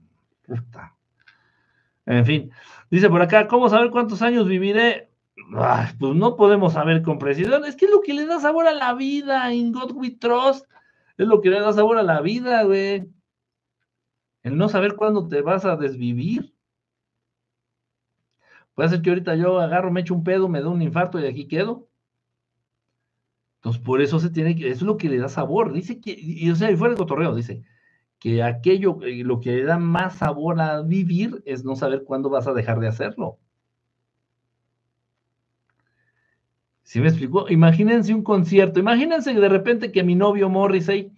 [0.43, 0.95] Puta.
[2.05, 2.51] En fin,
[2.89, 5.11] dice por acá, ¿cómo saber cuántos años viviré?
[5.99, 7.65] pues no podemos saber con precisión.
[7.65, 10.65] Es que es lo que le da sabor a la vida, in God we trust.
[11.17, 13.09] Es lo que le da sabor a la vida, güey.
[14.43, 16.55] El no saber cuándo te vas a desvivir.
[18.73, 21.25] Puede ser que ahorita yo agarro, me echo un pedo, me da un infarto y
[21.25, 21.87] aquí quedo.
[23.61, 25.71] Entonces, por eso se tiene que, eso es lo que le da sabor.
[25.71, 27.63] Dice que, y, o sea, y fuera de cotorreo, dice
[28.19, 32.29] que aquello, eh, lo que le da más sabor a vivir es no saber cuándo
[32.31, 33.37] vas a dejar de hacerlo.
[36.81, 37.49] ¿Sí me explicó?
[37.49, 41.11] Imagínense un concierto, imagínense de repente que mi novio Morrissey,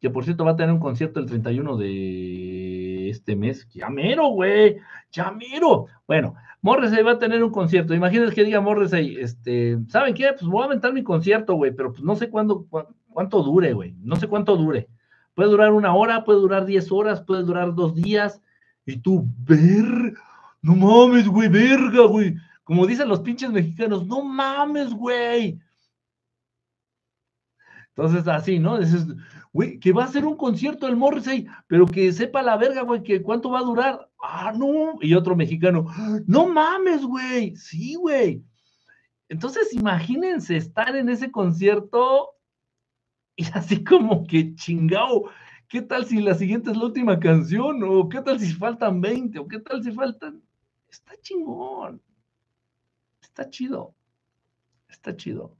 [0.00, 4.28] que por cierto va a tener un concierto el 31 de este mes, ya mero,
[4.28, 4.78] güey,
[5.10, 5.86] ya mero.
[6.06, 7.94] Bueno, Morrissey va a tener un concierto.
[7.94, 10.32] Imagínense que diga Morrissey, este, ¿saben qué?
[10.32, 12.66] Pues voy a aventar mi concierto, güey, pero pues no sé cuándo,
[13.08, 13.94] cuánto dure, güey.
[14.02, 14.88] No sé cuánto dure.
[15.34, 18.42] Puede durar una hora, puede durar diez horas, puede durar dos días.
[18.84, 20.14] Y tú, ver,
[20.60, 22.34] no mames, güey, verga, güey.
[22.64, 25.58] Como dicen los pinches mexicanos, no mames, güey.
[27.88, 28.78] Entonces, así, ¿no?
[28.78, 29.06] Dices,
[29.80, 33.22] que va a ser un concierto del Morrissey, pero que sepa la verga, güey, que
[33.22, 34.08] cuánto va a durar.
[34.22, 34.94] Ah, no.
[35.00, 35.86] Y otro mexicano,
[36.26, 37.56] no mames, güey.
[37.56, 38.44] Sí, güey.
[39.28, 42.30] Entonces, imagínense estar en ese concierto
[43.36, 45.30] y así como que chingao.
[45.68, 47.82] ¿Qué tal si la siguiente es la última canción?
[47.84, 49.38] ¿O qué tal si faltan 20?
[49.38, 50.42] ¿O qué tal si faltan?
[50.88, 52.02] Está chingón.
[53.22, 53.94] Está chido.
[54.88, 55.56] Está chido.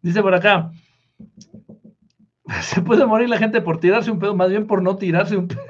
[0.00, 0.70] Dice por acá,
[2.62, 5.48] se puede morir la gente por tirarse un pedo, más bien por no tirarse un
[5.48, 5.62] pedo.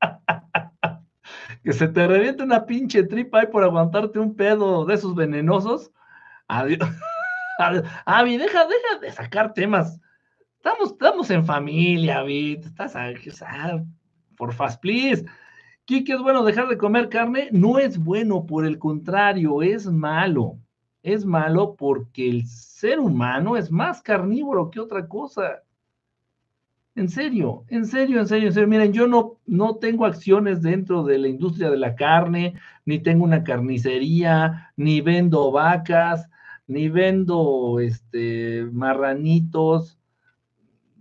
[1.62, 5.90] que se te reviente una pinche tripa ahí por aguantarte un pedo de esos venenosos.
[6.48, 6.88] Adiós.
[8.06, 10.00] Avi, deja, deja de sacar temas.
[10.56, 12.60] Estamos, estamos en familia, Avi.
[12.62, 12.94] Estás
[14.36, 15.24] por fast, please.
[15.86, 17.48] ¿Qué es bueno dejar de comer carne?
[17.52, 20.58] No es bueno, por el contrario, es malo
[21.06, 25.62] es malo porque el ser humano es más carnívoro que otra cosa.
[26.96, 28.68] En serio, en serio, en serio, en serio.
[28.68, 32.54] Miren, yo no, no tengo acciones dentro de la industria de la carne,
[32.84, 36.28] ni tengo una carnicería, ni vendo vacas,
[36.66, 40.00] ni vendo este, marranitos.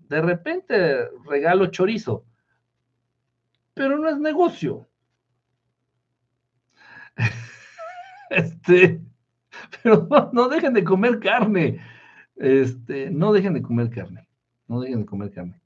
[0.07, 2.25] De repente regalo chorizo,
[3.73, 4.87] pero no es negocio.
[8.29, 9.01] este,
[9.83, 11.79] pero no, dejen de comer carne.
[12.35, 14.27] Este, no dejen de comer carne.
[14.67, 15.59] No dejen de comer carne.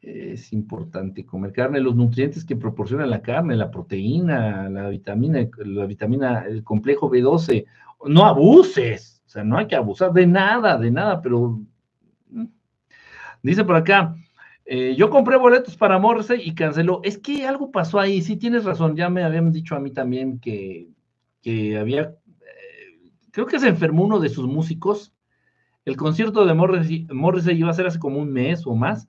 [0.00, 5.84] Es importante comer carne, los nutrientes que proporciona la carne, la proteína, la vitamina, la
[5.84, 7.66] vitamina, el complejo B12.
[8.06, 11.60] No abuses, o sea, no hay que abusar de nada, de nada, pero
[12.30, 12.46] mm.
[13.42, 14.16] dice por acá,
[14.72, 17.00] eh, yo compré boletos para Morse y canceló.
[17.02, 20.38] Es que algo pasó ahí, sí tienes razón, ya me habían dicho a mí también
[20.38, 20.88] que,
[21.42, 22.14] que había
[23.32, 25.12] creo que se enfermó uno de sus músicos.
[25.84, 29.08] El concierto de Morrissey, Morrissey iba a ser hace como un mes o más,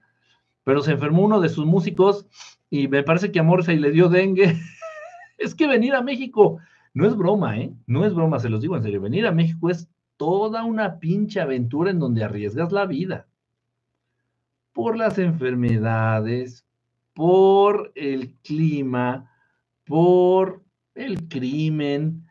[0.63, 2.28] pero se enfermó uno de sus músicos
[2.69, 4.57] y me parece que a Morrissey le dio dengue.
[5.38, 6.59] es que venir a México
[6.93, 7.74] no es broma, ¿eh?
[7.88, 9.01] No es broma, se los digo en serio.
[9.01, 13.28] Venir a México es toda una pinche aventura en donde arriesgas la vida.
[14.74, 16.65] Por las enfermedades,
[17.13, 19.32] por el clima,
[19.86, 20.63] por
[20.95, 22.26] el crimen,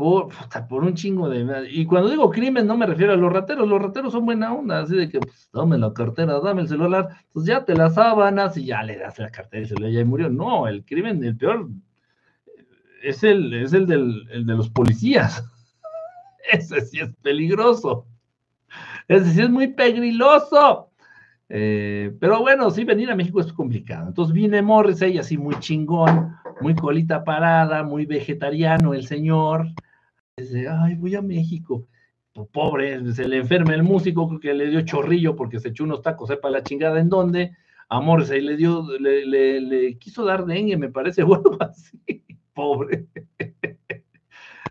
[0.00, 1.68] por, un chingo de...
[1.70, 4.80] Y cuando digo crimen no me refiero a los rateros, los rateros son buena onda,
[4.80, 8.56] así de que, pues, dame la cartera, dame el celular, pues ya te las sábanas
[8.56, 10.30] y ya le das la cartera y se le ya murió.
[10.30, 11.68] No, el crimen, el peor,
[13.02, 15.44] es el, es el, del, de los policías.
[16.50, 18.06] Ese sí es peligroso.
[19.06, 20.90] Ese sí es muy pegriloso.
[21.50, 24.08] Eh, pero bueno, sí, venir a México es complicado.
[24.08, 29.66] Entonces viene Morrissey así muy chingón, muy colita parada, muy vegetariano el señor
[30.36, 31.86] dice, ay, voy a México.
[32.32, 36.02] Pues, pobre, se le enferma el músico, que le dio chorrillo porque se echó unos
[36.02, 37.56] tacos, sepa la chingada en dónde.
[37.88, 42.24] Amores, ahí le dio, le, quiso dar dengue, me parece, o algo así,
[42.54, 43.06] pobre.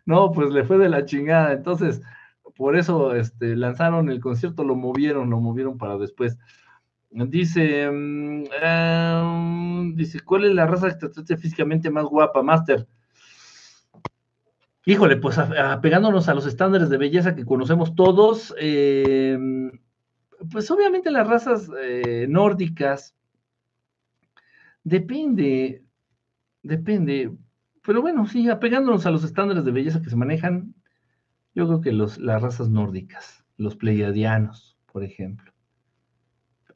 [0.05, 1.53] No, pues le fue de la chingada.
[1.53, 2.01] Entonces,
[2.55, 6.37] por eso este, lanzaron el concierto, lo movieron, lo movieron para después.
[7.11, 12.87] Dice, mm, em, dice, ¿cuál es la raza extraterrestre físicamente más guapa, Master?
[14.89, 19.69] Híjole, pues apegándonos a los estándares de belleza que conocemos todos, em,
[20.51, 23.15] pues obviamente las razas eh, nórdicas,
[24.83, 25.83] depende,
[26.63, 27.37] depende,
[27.85, 30.73] pero bueno, sí, apegándonos a los estándares de belleza que se manejan,
[31.53, 35.53] yo creo que los, las razas nórdicas, los pleiadianos, por ejemplo.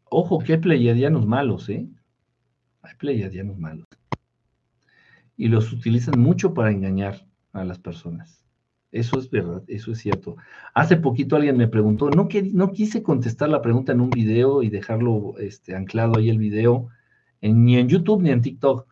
[0.03, 1.88] Ojo que hay pleiadianos malos, ¿eh?
[2.84, 3.88] Hay pleiadianos malos.
[5.36, 8.43] Y los utilizan mucho para engañar a las personas.
[8.91, 10.35] Eso es verdad, eso es cierto.
[10.73, 14.61] Hace poquito alguien me preguntó, no, que, no quise contestar la pregunta en un video
[14.61, 16.89] y dejarlo este, anclado ahí el video,
[17.41, 18.87] ni en YouTube ni en TikTok,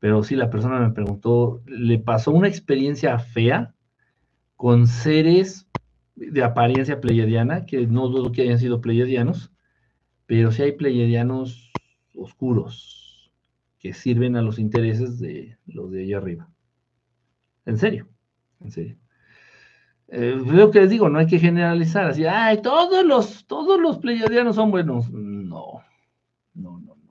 [0.00, 3.74] pero sí la persona me preguntó, ¿le pasó una experiencia fea
[4.56, 5.68] con seres
[6.16, 9.52] de apariencia pleiadiana, que no dudo que hayan sido pleiadianos,
[10.26, 11.72] pero sí hay pleiadianos
[12.14, 13.32] oscuros
[13.78, 16.53] que sirven a los intereses de los de allá arriba.
[17.66, 18.08] En serio,
[18.60, 18.96] en serio.
[20.08, 23.98] Eh, lo que les digo, no hay que generalizar así, ay, todos los, todos los
[23.98, 25.10] pleiadianos son buenos.
[25.10, 25.82] No,
[26.54, 27.04] no, no, no.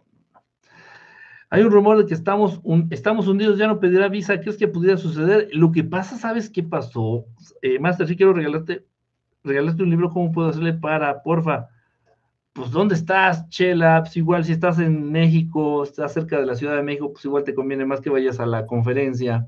[1.50, 4.40] Hay un rumor de que estamos, estamos hundidos, ya no pedirá visa.
[4.40, 5.50] ¿Qué es que pudiera suceder?
[5.54, 7.26] Lo que pasa, ¿sabes qué pasó?
[7.62, 8.86] Eh, Master, sí quiero regalarte,
[9.44, 11.70] regalarte un libro, ¿cómo puedo hacerle para, porfa?
[12.54, 14.02] Pues, ¿dónde estás, Chela?
[14.04, 17.44] Pues igual si estás en México, estás cerca de la Ciudad de México, pues igual
[17.44, 19.48] te conviene más que vayas a la conferencia.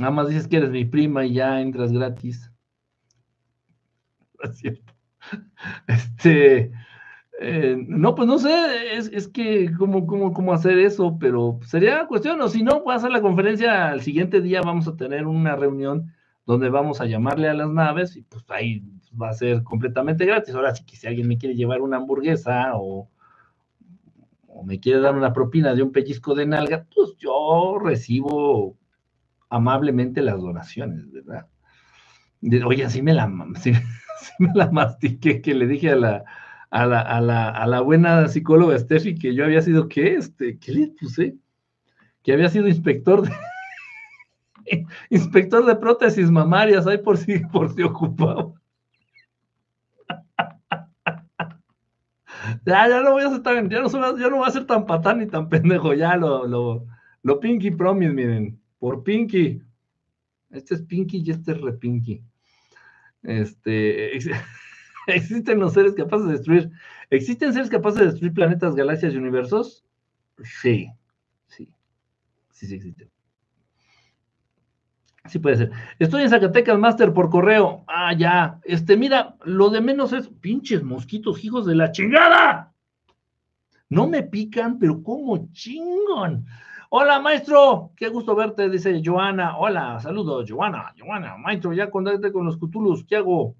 [0.00, 2.50] Nada más dices que eres mi prima y ya entras gratis.
[4.42, 4.94] Es cierto.
[5.86, 6.72] Este,
[7.38, 12.40] eh, no, pues no sé, es, que cómo, cómo, cómo hacer eso, pero sería cuestión,
[12.40, 16.14] o si no, puedo hacer la conferencia al siguiente día, vamos a tener una reunión
[16.46, 18.82] donde vamos a llamarle a las naves y pues ahí
[19.20, 20.54] va a ser completamente gratis.
[20.54, 23.10] Ahora sí que si alguien me quiere llevar una hamburguesa o,
[24.46, 28.79] o me quiere dar una propina de un pellizco de nalga, pues yo recibo
[29.50, 31.46] amablemente las donaciones, ¿verdad?
[32.64, 33.52] oye, así me la, me
[34.54, 36.24] la mastiqué, que le dije a la,
[36.70, 40.14] a la, a la, a la buena psicóloga Steffi que yo había sido, ¿qué?
[40.14, 41.36] Este, ¿Qué le puse?
[42.22, 43.30] Que había sido inspector de,
[45.10, 48.52] inspector de prótesis mamarias, ahí por si, por si ocupaba.
[52.64, 54.86] ya, ya no voy a ser tan, ya no, ya no voy a ser tan
[54.86, 56.86] patán ni tan pendejo, ya lo, lo,
[57.22, 59.62] lo pinky promise, miren por Pinky.
[60.50, 62.24] Este es Pinky y este es Repinky.
[63.22, 64.16] Este,
[65.06, 66.70] ¿existen los seres capaces de destruir?
[67.10, 69.84] ¿Existen seres capaces de destruir planetas, galaxias y universos?
[70.42, 70.88] Sí,
[71.46, 71.68] sí,
[72.50, 73.10] sí, sí existen.
[75.26, 75.70] Sí puede ser.
[75.98, 77.84] Estoy en Zacatecas Master por correo.
[77.86, 78.58] Ah, ya.
[78.64, 82.72] Este, mira, lo de menos es pinches mosquitos, hijos de la chingada.
[83.90, 86.46] No me pican, pero como chingón.
[86.92, 89.56] Hola, maestro, qué gusto verte, dice Joana.
[89.58, 93.54] Hola, saludos, Joana, Joana, maestro, ya contacté con los Cthulhus, ¿qué hago?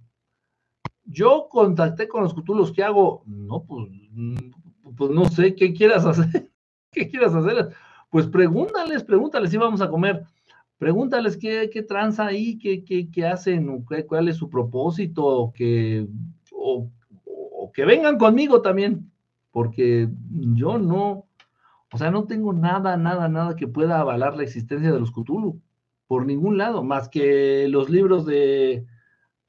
[1.04, 3.22] Yo contacté con los Cthulhus, ¿qué hago?
[3.26, 6.50] No, pues, mm, pues no sé, ¿qué quieras hacer?
[6.90, 7.68] ¿Qué quieras hacer?
[8.10, 10.24] Pues pregúntales, pregúntales si vamos a comer.
[10.76, 16.08] Pregúntales qué, qué tranza ahí, qué, qué, qué hacen, cuál es su propósito, o que
[17.76, 19.08] vengan conmigo también,
[19.52, 21.29] porque yo no,
[21.92, 25.60] o sea, no tengo nada, nada, nada que pueda avalar la existencia de los Cthulhu,
[26.06, 28.86] por ningún lado, más que los libros de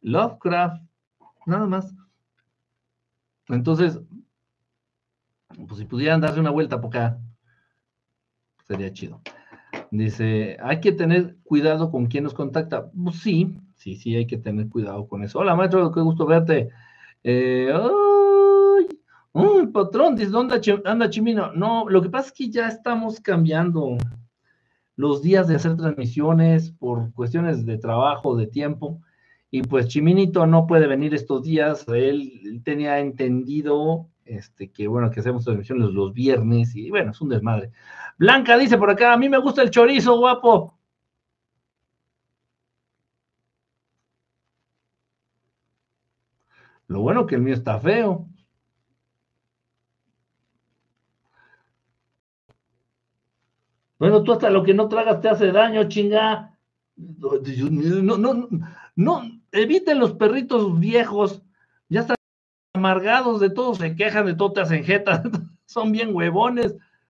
[0.02, 0.84] Lovecraft,
[1.46, 1.94] nada más.
[3.48, 4.00] Entonces,
[5.68, 7.20] pues si pudieran darse una vuelta por acá,
[8.68, 9.22] sería chido.
[9.92, 12.89] Dice, hay que tener cuidado con quién nos contacta.
[12.92, 15.39] Pues sí, sí, sí, hay que tener cuidado con eso.
[15.39, 16.70] Hola, maestro, qué gusto verte.
[17.24, 17.72] Eh,
[19.34, 20.15] ¡Uy, patrón!
[20.15, 21.53] ¿Desde dónde anda Chimino?
[21.53, 23.97] No, lo que pasa es que ya estamos cambiando
[24.97, 29.01] los días de hacer transmisiones por cuestiones de trabajo, de tiempo.
[29.49, 31.86] Y pues Chiminito no puede venir estos días.
[31.88, 37.29] Él, tenía entendido este, que, bueno, que hacemos transmisiones los viernes y bueno, es un
[37.29, 37.71] desmadre.
[38.17, 40.77] Blanca dice por acá, a mí me gusta el chorizo, guapo.
[46.88, 48.27] Lo bueno que el mío está feo.
[54.02, 56.58] Bueno, tú hasta lo que no tragas te hace daño, chinga.
[56.95, 58.49] No, no,
[58.95, 59.22] no,
[59.52, 61.43] eviten los perritos viejos.
[61.88, 62.16] Ya está
[62.74, 65.22] amargados de todo se quejan, de todo te hacen jeta,
[65.68, 66.76] son bien huevones.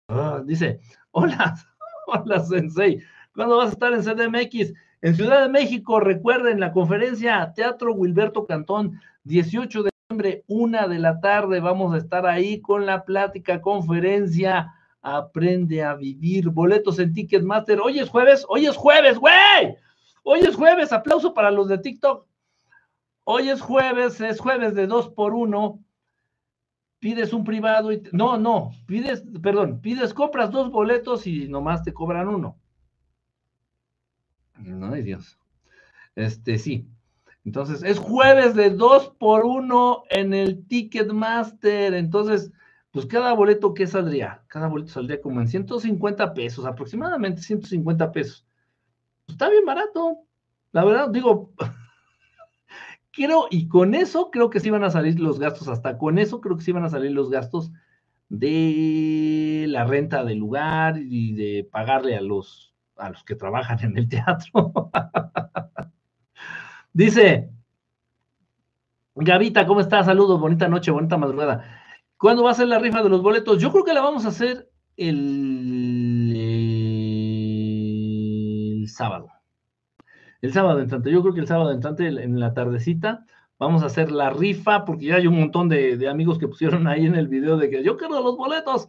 [0.08, 0.78] Ah, dice,
[1.12, 1.54] hola,
[2.06, 3.00] hola Sensei,
[3.34, 4.74] ¿cuándo vas a estar en CDMX?
[5.00, 10.98] En Ciudad de México, recuerden la conferencia Teatro Wilberto Cantón, 18 de noviembre, una de
[10.98, 14.74] la tarde, vamos a estar ahí con la plática, conferencia,
[15.04, 19.76] aprende a vivir, boletos en Ticketmaster, hoy es jueves, hoy es jueves, güey,
[20.22, 22.26] hoy es jueves, aplauso para los de TikTok,
[23.24, 25.84] hoy es jueves, es jueves de dos por uno,
[27.00, 31.92] pides un privado y no, no, pides, perdón, pides, compras dos boletos y nomás te
[31.92, 32.58] cobran uno.
[34.56, 35.38] No, hay Dios.
[36.14, 36.88] Este, sí.
[37.44, 41.92] Entonces, es jueves de dos por uno en el Ticketmaster.
[41.92, 42.52] Entonces,
[42.94, 44.44] pues cada boleto, ¿qué saldría?
[44.46, 48.46] Cada boleto saldría como en 150 pesos, aproximadamente 150 pesos.
[49.26, 50.18] Pues, está bien barato.
[50.70, 51.52] La verdad, digo,
[53.10, 56.40] Creo, y con eso creo que sí van a salir los gastos, hasta con eso
[56.40, 57.70] creo que sí van a salir los gastos
[58.28, 63.98] de la renta del lugar y de pagarle a los, a los que trabajan en
[63.98, 64.90] el teatro.
[66.92, 67.50] Dice,
[69.14, 70.06] Gavita, ¿cómo estás?
[70.06, 71.83] Saludos, bonita noche, bonita madrugada.
[72.24, 73.60] ¿Cuándo va a ser la rifa de los boletos?
[73.60, 75.26] Yo creo que la vamos a hacer el,
[78.88, 79.28] sábado
[80.40, 81.10] el sábado entrante.
[81.10, 83.26] Yo creo que el sábado entrante, en la tardecita,
[83.58, 87.04] vamos a hacer la rifa, porque ya hay un montón de, amigos que pusieron ahí
[87.04, 88.88] en el video de que yo quiero los boletos.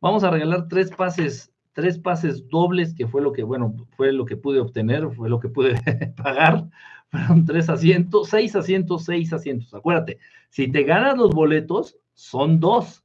[0.00, 4.24] Vamos a regalar tres pases, tres pases dobles, que fue lo que, bueno, fue lo
[4.24, 5.74] que pude obtener, fue lo que pude
[6.16, 6.68] pagar.
[7.10, 9.74] Fueron tres asientos, seis asientos, seis asientos.
[9.74, 13.04] Acuérdate, si te ganas los boletos, son dos.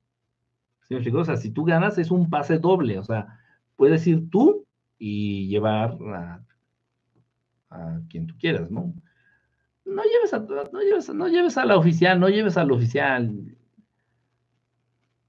[0.89, 2.97] O sea, si tú ganas, es un pase doble.
[2.99, 3.39] O sea,
[3.75, 4.65] puedes ir tú
[4.97, 5.97] y llevar
[7.69, 8.93] a quien tú quieras, ¿no?
[9.85, 13.55] No lleves a, no lleves, no lleves a la oficial, no lleves al oficial.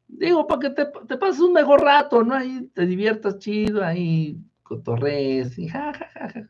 [0.08, 2.34] Digo, para que te, te, pases un mejor rato, ¿no?
[2.34, 6.48] Ahí te diviertas chido, ahí cotorres y jajaja.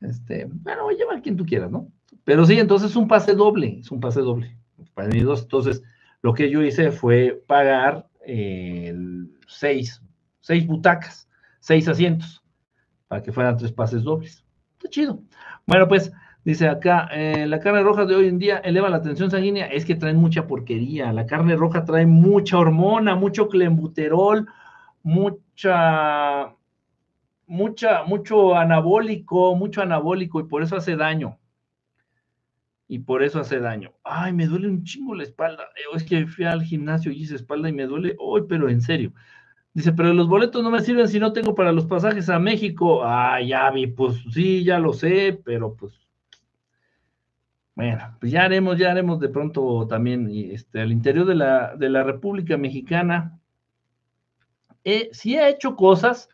[0.00, 1.90] Este, bueno, lleva a quien tú quieras, ¿no?
[2.24, 4.57] Pero sí, entonces es un pase doble, es un pase doble.
[4.96, 5.82] Entonces,
[6.22, 8.94] lo que yo hice fue pagar eh,
[9.46, 10.02] seis,
[10.40, 11.28] seis butacas,
[11.60, 12.42] seis asientos
[13.08, 14.44] para que fueran tres pases dobles.
[14.76, 15.22] Está chido.
[15.66, 16.12] Bueno, pues
[16.44, 19.84] dice acá, eh, la carne roja de hoy en día eleva la tensión sanguínea, es
[19.84, 21.12] que traen mucha porquería.
[21.12, 24.46] La carne roja trae mucha hormona, mucho clembuterol,
[25.02, 26.54] mucha,
[27.46, 31.38] mucha, mucho anabólico, mucho anabólico, y por eso hace daño.
[32.88, 33.92] Y por eso hace daño.
[34.02, 35.68] Ay, me duele un chingo la espalda.
[35.94, 39.12] Es que fui al gimnasio y hice espalda y me duele hoy, pero en serio.
[39.74, 43.04] Dice, pero los boletos no me sirven si no tengo para los pasajes a México.
[43.04, 45.92] Ah, ya vi, pues sí, ya lo sé, pero pues.
[47.74, 51.90] Bueno, pues ya haremos, ya haremos de pronto también este, al interior de la, de
[51.90, 53.38] la República Mexicana.
[54.82, 56.28] Eh, sí ha hecho cosas,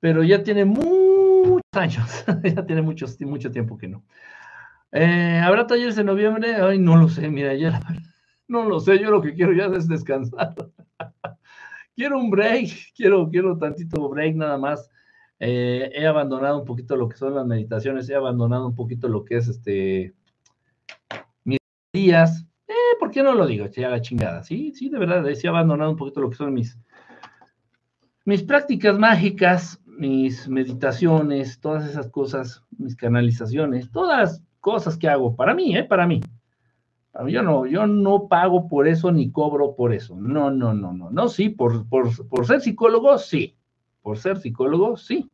[0.00, 4.02] pero ya tiene muchos años, ya tiene muchos, mucho tiempo que no.
[4.92, 6.56] Eh, ¿Habrá talleres en noviembre?
[6.56, 7.80] Ay, no lo sé, mira, ya
[8.48, 10.54] no lo sé, yo lo que quiero ya es descansar
[12.00, 14.90] quiero un break, quiero, quiero tantito break nada más.
[15.38, 19.22] Eh, he abandonado un poquito lo que son las meditaciones, he abandonado un poquito lo
[19.22, 20.14] que es este
[21.44, 21.58] mis
[21.92, 22.46] días.
[22.66, 23.66] Eh, ¿Por qué no lo digo?
[23.66, 24.42] Ya la chingada.
[24.42, 26.78] Sí, sí, de verdad, he abandonado un poquito lo que son mis,
[28.24, 35.54] mis prácticas mágicas, mis meditaciones, todas esas cosas, mis canalizaciones, todas cosas que hago para
[35.54, 35.84] mí, ¿eh?
[35.84, 36.20] Para mí.
[37.28, 40.16] Yo no, yo no pago por eso ni cobro por eso.
[40.16, 41.10] No, no, no, no.
[41.10, 43.56] No, sí, por, por, ser psicólogo, sí.
[44.00, 45.28] Por ser psicólogo, sí.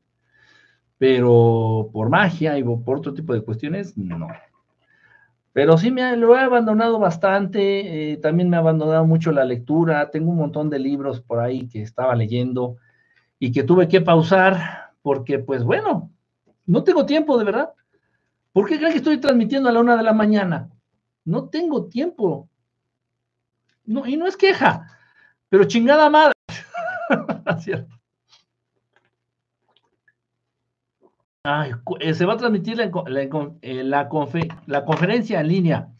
[0.98, 4.28] Pero por magia y por otro tipo de cuestiones, no.
[5.52, 8.12] Pero sí me lo he abandonado bastante.
[8.12, 10.10] Eh, también me ha abandonado mucho la lectura.
[10.10, 12.76] Tengo un montón de libros por ahí que estaba leyendo
[13.38, 16.10] y que tuve que pausar porque, pues bueno,
[16.64, 17.70] no tengo tiempo de verdad.
[18.56, 20.70] ¿Por qué creen que estoy transmitiendo a la una de la mañana?
[21.26, 22.48] No tengo tiempo.
[23.84, 24.88] No, y no es queja,
[25.50, 26.32] pero chingada madre.
[27.60, 27.94] ¿Cierto?
[31.44, 33.22] Ay, eh, se va a transmitir la, la,
[33.60, 34.08] eh, la,
[34.86, 35.92] conferencia en línea.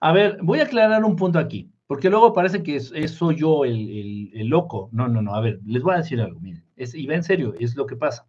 [0.00, 4.48] A ver, voy a aclarar un punto aquí, porque luego parece que soy yo el,
[4.48, 4.88] loco.
[4.90, 5.36] No, no, no.
[5.36, 6.40] A ver, les voy a decir algo.
[6.40, 8.26] Miren, y va en serio, es lo que pasa.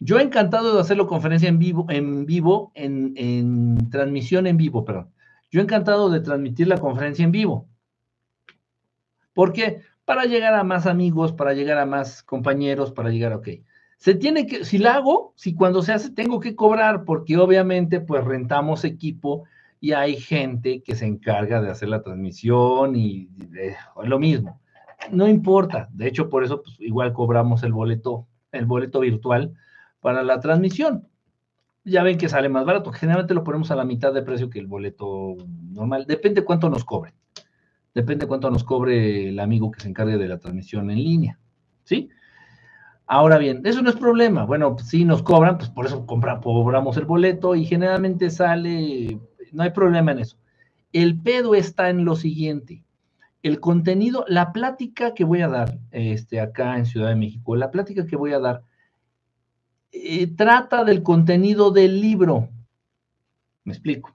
[0.00, 5.10] Yo he encantado de hacerlo conferencia en vivo, en vivo, en, transmisión en vivo, perdón.
[5.50, 7.66] Yo he encantado de transmitir la conferencia en vivo.
[9.32, 9.80] ¿Por qué?
[10.04, 13.48] Para llegar a más amigos, para llegar a más compañeros, para llegar a, ok.
[13.96, 18.00] Se tiene que, si la hago, si cuando se hace, tengo que cobrar, porque obviamente,
[18.00, 19.44] pues rentamos equipo
[19.80, 23.28] y hay gente que se encarga de hacer la transmisión y
[24.04, 24.60] lo mismo.
[25.10, 29.54] No importa, de hecho por eso pues, igual cobramos el boleto, el boleto virtual
[30.00, 31.08] para la transmisión.
[31.84, 34.58] Ya ven que sale más barato, generalmente lo ponemos a la mitad de precio que
[34.58, 35.36] el boleto
[35.70, 37.14] normal, depende cuánto nos cobre.
[37.94, 41.38] Depende cuánto nos cobre el amigo que se encargue de la transmisión en línea,
[41.84, 42.10] ¿sí?
[43.06, 44.44] Ahora bien, eso no es problema.
[44.44, 49.18] Bueno, si nos cobran, pues por eso cobramos el boleto y generalmente sale,
[49.52, 50.36] no hay problema en eso.
[50.92, 52.84] El pedo está en lo siguiente.
[53.42, 57.70] El contenido, la plática que voy a dar este, acá en Ciudad de México, la
[57.70, 58.62] plática que voy a dar,
[59.92, 62.48] eh, trata del contenido del libro.
[63.64, 64.14] Me explico.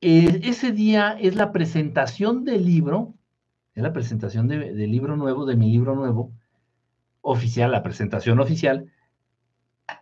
[0.00, 3.14] Eh, ese día es la presentación del libro,
[3.74, 6.32] es la presentación del libro nuevo, de mi libro nuevo,
[7.20, 8.90] oficial, la presentación oficial,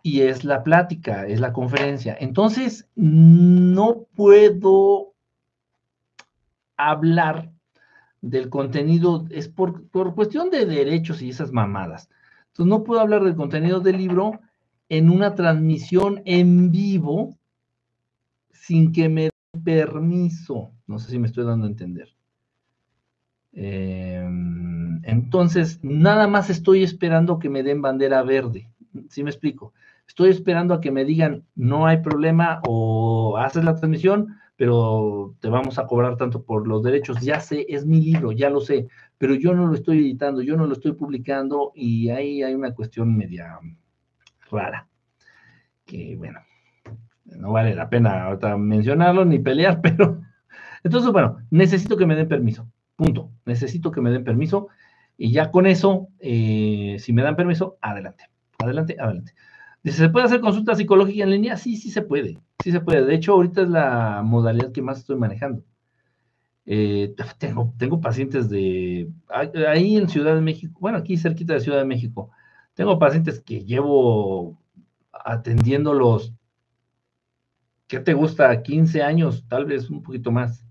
[0.03, 2.17] y es la plática, es la conferencia.
[2.19, 5.13] Entonces, no puedo
[6.77, 7.51] hablar
[8.21, 12.09] del contenido, es por, por, cuestión de derechos y esas mamadas.
[12.51, 14.39] Entonces, no puedo hablar del contenido del libro
[14.89, 17.37] en una transmisión en vivo
[18.51, 20.71] sin que me dé permiso.
[20.85, 22.09] No sé si me estoy dando a entender.
[23.53, 24.21] Eh,
[25.03, 28.69] entonces, nada más estoy esperando que me den bandera verde.
[29.09, 29.73] ¿Sí me explico?
[30.07, 35.49] Estoy esperando a que me digan, no hay problema o haces la transmisión, pero te
[35.49, 37.21] vamos a cobrar tanto por los derechos.
[37.21, 38.87] Ya sé, es mi libro, ya lo sé,
[39.21, 42.73] pero yo no lo estoy editando, yo no lo estoy publicando y ahí hay una
[42.73, 43.59] cuestión media
[44.49, 44.87] rara.
[45.85, 46.39] Que bueno,
[47.25, 50.21] no vale la pena ahorita mencionarlo ni pelear, pero
[50.83, 52.67] entonces, bueno, necesito que me den permiso.
[52.95, 53.29] Punto.
[53.45, 54.69] Necesito que me den permiso
[55.15, 58.25] y ya con eso, eh, si me dan permiso, adelante,
[58.57, 59.35] adelante, adelante.
[59.83, 61.57] Dice, ¿se puede hacer consulta psicológica en línea?
[61.57, 63.05] Sí, sí se puede, sí se puede.
[63.05, 65.63] De hecho, ahorita es la modalidad que más estoy manejando.
[66.65, 69.11] Eh, tengo, tengo pacientes de
[69.67, 72.29] ahí en Ciudad de México, bueno, aquí cerquita de Ciudad de México,
[72.73, 74.57] tengo pacientes que llevo
[75.11, 76.33] atendiéndolos,
[77.87, 78.61] ¿qué te gusta?
[78.61, 80.65] 15 años, tal vez un poquito más.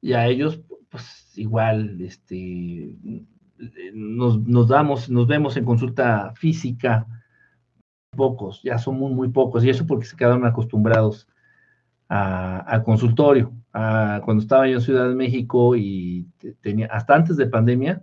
[0.00, 2.94] Y a ellos, pues igual, este,
[3.94, 7.06] nos, damos, nos vemos en consulta física,
[8.10, 11.26] pocos, ya son muy, muy pocos, y eso porque se quedaron acostumbrados
[12.08, 13.52] al consultorio.
[13.72, 16.26] Cuando estaba yo en Ciudad de México y
[16.60, 18.02] tenía, hasta antes de pandemia,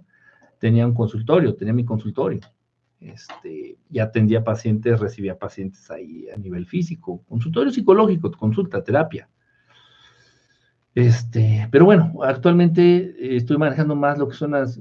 [0.60, 2.42] tenía un consultorio, tenía mi consultorio.
[3.00, 9.30] Este, y atendía pacientes, recibía pacientes ahí a nivel físico, consultorio psicológico, consulta, terapia.
[10.96, 14.80] Este, pero bueno, actualmente estoy manejando más lo que son las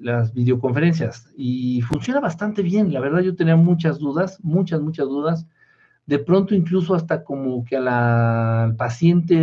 [0.00, 2.92] las videoconferencias y funciona bastante bien.
[2.92, 5.46] La verdad yo tenía muchas dudas, muchas, muchas dudas.
[6.06, 9.42] De pronto incluso hasta como que a la, al paciente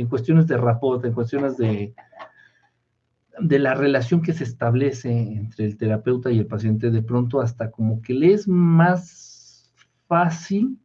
[0.00, 1.94] en cuestiones de rapport, en cuestiones de,
[3.40, 7.70] de la relación que se establece entre el terapeuta y el paciente, de pronto hasta
[7.70, 9.72] como que le es más
[10.06, 10.78] fácil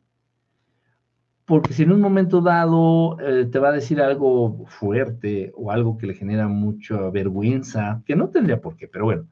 [1.45, 5.97] porque si en un momento dado eh, te va a decir algo fuerte o algo
[5.97, 9.27] que le genera mucha vergüenza, que no tendría por qué, pero bueno,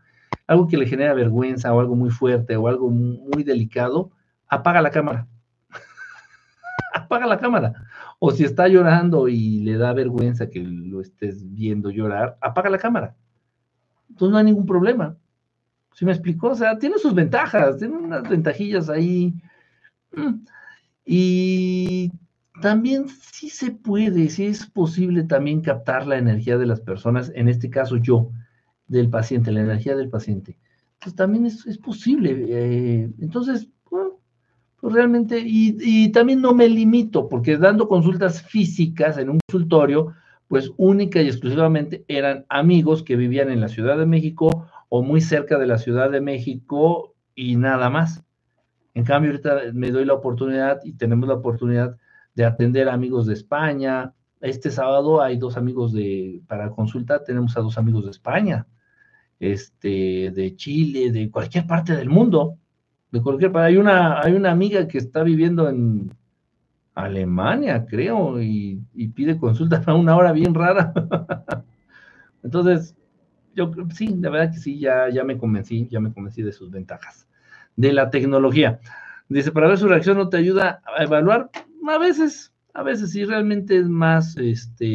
[0.48, 4.12] algo que le genera vergüenza o algo muy fuerte o algo muy delicado,
[4.48, 5.28] apaga la cámara.
[6.94, 7.74] apaga la cámara.
[8.24, 12.78] O si está llorando y le da vergüenza que lo estés viendo llorar, apaga la
[12.78, 13.16] cámara.
[14.10, 15.18] Entonces no hay ningún problema.
[15.96, 16.50] ¿Sí me explicó?
[16.50, 19.34] O sea, tiene sus ventajas, tiene unas ventajillas ahí.
[20.12, 20.46] Mm,
[21.04, 22.12] y
[22.62, 27.50] también sí se puede, sí es posible también captar la energía de las personas, en
[27.50, 28.30] este caso yo,
[28.86, 30.60] del paciente, la energía del paciente.
[30.94, 32.46] Entonces también es, posible.
[32.48, 33.68] Eh, entonces,
[34.82, 40.14] pues realmente, y, y, también no me limito, porque dando consultas físicas en un consultorio,
[40.48, 45.22] pues única y exclusivamente eran amigos que vivían en la Ciudad de México o muy
[45.22, 48.24] cerca de la Ciudad de México y nada más.
[48.94, 51.98] En cambio, ahorita me doy la oportunidad y tenemos la oportunidad
[52.34, 54.14] de atender a amigos de España.
[54.42, 58.68] Este sábado hay dos amigos de, para consulta, tenemos a dos amigos de España,
[59.40, 62.58] este, de Chile, de cualquier parte del mundo,
[63.12, 63.68] de cualquier parte.
[63.68, 66.12] Hay una, hay una amiga que está viviendo en
[66.96, 70.94] Alemania, creo, y, y pide consulta a una hora bien rara.
[72.44, 72.96] Entonces,
[73.56, 76.72] yo sí, la verdad que sí, ya, ya me convencí, ya me convencí de sus
[76.72, 77.28] ventajas
[77.76, 78.80] de la tecnología.
[79.30, 81.50] Dice, para ver su reacción no te ayuda a evaluar.
[81.88, 84.86] A veces, a veces sí, realmente es más este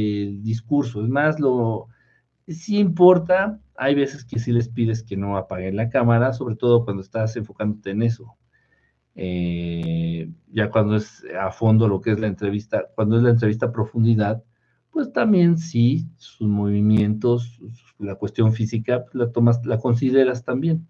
[0.41, 1.89] discurso, es más lo,
[2.49, 3.61] sí importa.
[3.77, 7.37] Hay veces que sí les pides que no apaguen la cámara, sobre todo cuando estás
[7.37, 8.37] enfocándote en eso.
[9.15, 13.67] Eh, ya cuando es a fondo lo que es la entrevista, cuando es la entrevista
[13.67, 14.45] a profundidad,
[14.91, 17.61] pues también sí, sus movimientos,
[17.99, 20.87] la cuestión física, pues la tomas, la consideras también.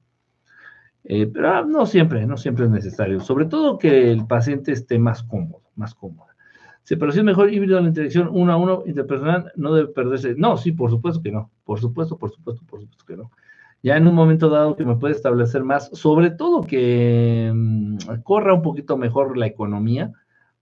[1.04, 3.20] Eh, pero ah, no siempre, no siempre es necesario.
[3.20, 6.26] Sobre todo que el paciente esté más cómodo, más cómodo.
[6.88, 10.34] Es mejor híbrido la interacción uno a uno interpersonal, no debe perderse.
[10.36, 11.50] No, sí, por supuesto que no.
[11.64, 13.30] Por supuesto, por supuesto, por supuesto que no.
[13.82, 18.54] Ya en un momento dado que me puede establecer más, sobre todo que mm, corra
[18.54, 20.12] un poquito mejor la economía,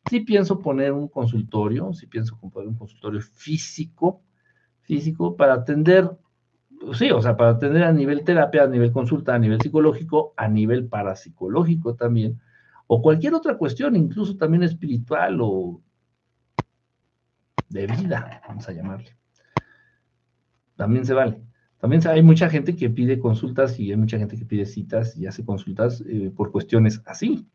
[0.08, 4.22] sí pienso poner un consultorio, sí pienso poner un consultorio físico,
[4.82, 6.10] físico para atender
[6.92, 10.48] sí, o sea, para atender a nivel terapia, a nivel consulta, a nivel psicológico, a
[10.48, 12.40] nivel parapsicológico también,
[12.86, 15.80] o cualquier otra cuestión, incluso también espiritual o
[17.74, 19.10] de vida, vamos a llamarle.
[20.76, 21.42] También se vale.
[21.78, 25.26] También hay mucha gente que pide consultas y hay mucha gente que pide citas y
[25.26, 27.46] hace consultas eh, por cuestiones así.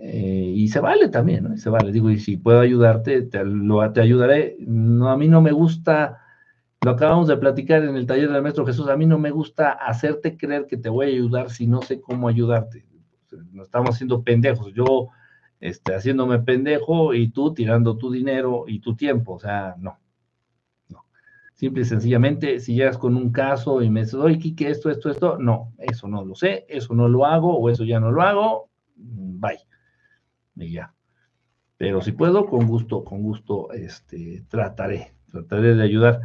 [0.00, 1.56] Eh, y se vale también, ¿no?
[1.56, 1.90] Se vale.
[1.90, 4.56] Digo, y si puedo ayudarte, te, lo, ayudaré.
[4.60, 6.18] No, a mí no me gusta
[6.80, 8.88] lo acabamos de platicar en el taller del maestro Jesús.
[8.88, 12.00] A mí no me gusta hacerte creer que te voy a ayudar si no sé
[12.00, 12.86] cómo ayudarte.
[13.52, 14.72] Nos estamos haciendo pendejos.
[14.74, 15.08] Yo
[15.60, 19.34] este, haciéndome pendejo y tú tirando tu dinero y tu tiempo.
[19.34, 19.98] O sea, no.
[20.88, 21.04] No.
[21.54, 25.10] Simple y sencillamente, si llegas con un caso y me dices, oye, Kike, esto, esto,
[25.10, 28.22] esto, no, eso no lo sé, eso no lo hago o eso ya no lo
[28.22, 29.58] hago, bye.
[30.56, 30.94] Y ya.
[31.76, 36.20] Pero si puedo, con gusto, con gusto, este, trataré, trataré de ayudar.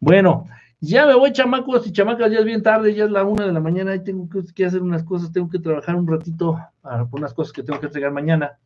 [0.00, 0.46] Bueno,
[0.80, 3.52] ya me voy, chamacos y chamacas, ya es bien tarde, ya es la una de
[3.52, 7.34] la mañana y tengo que, hacer unas cosas, tengo que trabajar un ratito para unas
[7.34, 8.58] cosas que tengo que entregar mañana.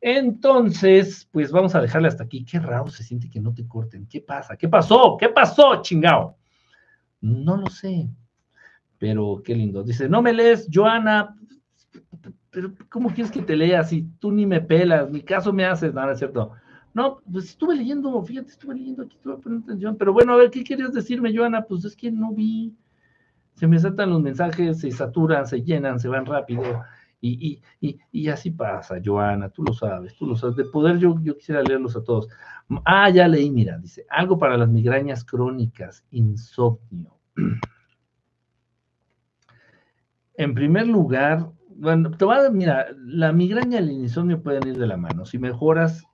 [0.00, 2.44] Entonces, pues vamos a dejarle hasta aquí.
[2.44, 4.06] Qué raro se siente que no te corten.
[4.06, 4.56] ¿Qué pasa?
[4.56, 5.16] ¿Qué pasó?
[5.18, 6.36] ¿Qué pasó, chingao?
[7.20, 8.08] No lo sé,
[8.98, 9.82] pero qué lindo.
[9.82, 11.36] Dice, no me lees, Joana,
[12.50, 15.10] pero ¿cómo quieres que te lea si tú ni me pelas?
[15.10, 16.52] Mi caso me haces, nada, es cierto.
[16.92, 20.50] No, pues estuve leyendo, fíjate, estuve leyendo aquí, estuve poniendo atención, pero bueno, a ver,
[20.50, 21.62] ¿qué querías decirme, Joana?
[21.62, 22.74] Pues es que no vi,
[23.54, 26.62] se me saltan los mensajes, se saturan, se llenan, se van rápido,
[27.20, 31.16] y, y, y, así pasa, Joana, tú lo sabes, tú lo sabes, de poder yo,
[31.22, 32.28] yo quisiera leerlos a todos.
[32.84, 37.14] Ah, ya leí, mira, dice, algo para las migrañas crónicas, insomnio.
[40.34, 44.78] En primer lugar, bueno, te va a, mira, la migraña y el insomnio pueden ir
[44.78, 45.26] de la mano.
[45.26, 46.06] Si mejoras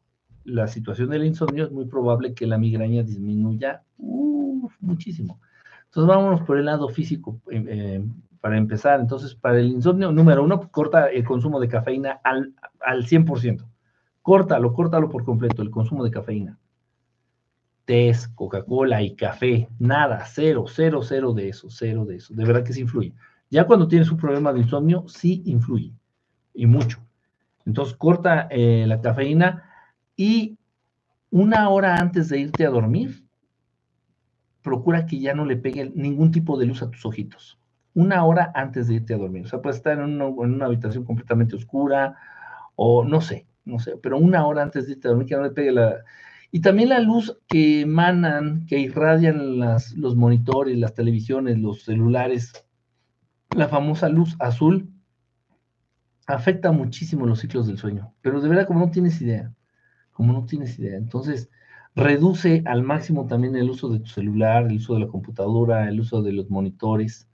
[0.43, 3.85] la situación del insomnio, es muy probable que la migraña disminuya
[4.81, 5.41] muchísimo.
[5.85, 8.05] Entonces, vámonos por el lado físico eh, eh,
[8.47, 9.01] para empezar.
[9.01, 13.67] Entonces, para el insomnio, número uno, corta el consumo de cafeína al, al 100%.
[14.23, 16.57] Córtalo, córtalo por completo, el consumo de cafeína.
[17.87, 22.35] Tés, Coca-Cola y café, nada, cero, cero, cero de eso, cero de eso.
[22.35, 23.15] De verdad que sí influye.
[23.51, 25.93] Ya cuando tienes un problema de insomnio, sí influye,
[26.55, 27.01] y mucho.
[27.65, 29.65] Entonces, corta eh, la cafeína
[30.15, 30.57] y
[31.33, 33.25] una hora antes de irte a dormir,
[34.63, 37.59] procura que ya no le pegue ningún tipo de luz a tus ojitos.
[37.97, 39.45] Una hora antes de irte a dormir.
[39.45, 42.17] O sea, puedes estar en una, habitación completamente oscura
[42.77, 45.43] o no sé, no sé, pero una hora antes de irte a dormir que no
[45.43, 45.97] le pegue la...
[46.53, 52.65] Y también la luz que emanan, que irradian los monitores, las televisiones, los celulares,
[53.57, 54.89] la famosa luz azul,
[56.29, 58.15] afecta muchísimo los ciclos del sueño.
[58.23, 59.53] Pero de verdad, como no tienes idea
[60.17, 60.97] como no tienes idea.
[60.97, 61.51] Entonces,
[61.95, 66.01] reduce al máximo también el uso de tu celular, el uso de la computadora, el
[66.01, 67.29] uso de los monitores,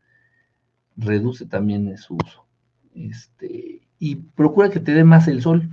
[0.97, 2.47] reduce también su uso.
[2.95, 5.69] Este, y procura que te dé más el sol.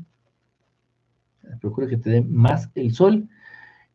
[1.62, 3.28] Procura que te dé más el sol.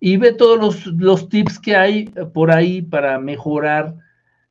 [0.01, 3.97] Y ve todos los, los tips que hay por ahí para mejorar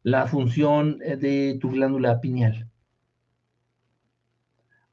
[0.02, 2.70] la función de tu glándula pineal.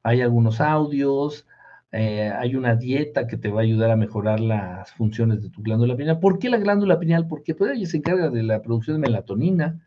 [0.03, 1.45] Hay algunos audios,
[1.91, 5.61] eh, hay una dieta que te va a ayudar a mejorar las funciones de tu
[5.61, 6.19] glándula pineal.
[6.19, 7.27] ¿Por qué la glándula pineal?
[7.27, 9.85] Porque pues, ella se encarga de la producción de melatonina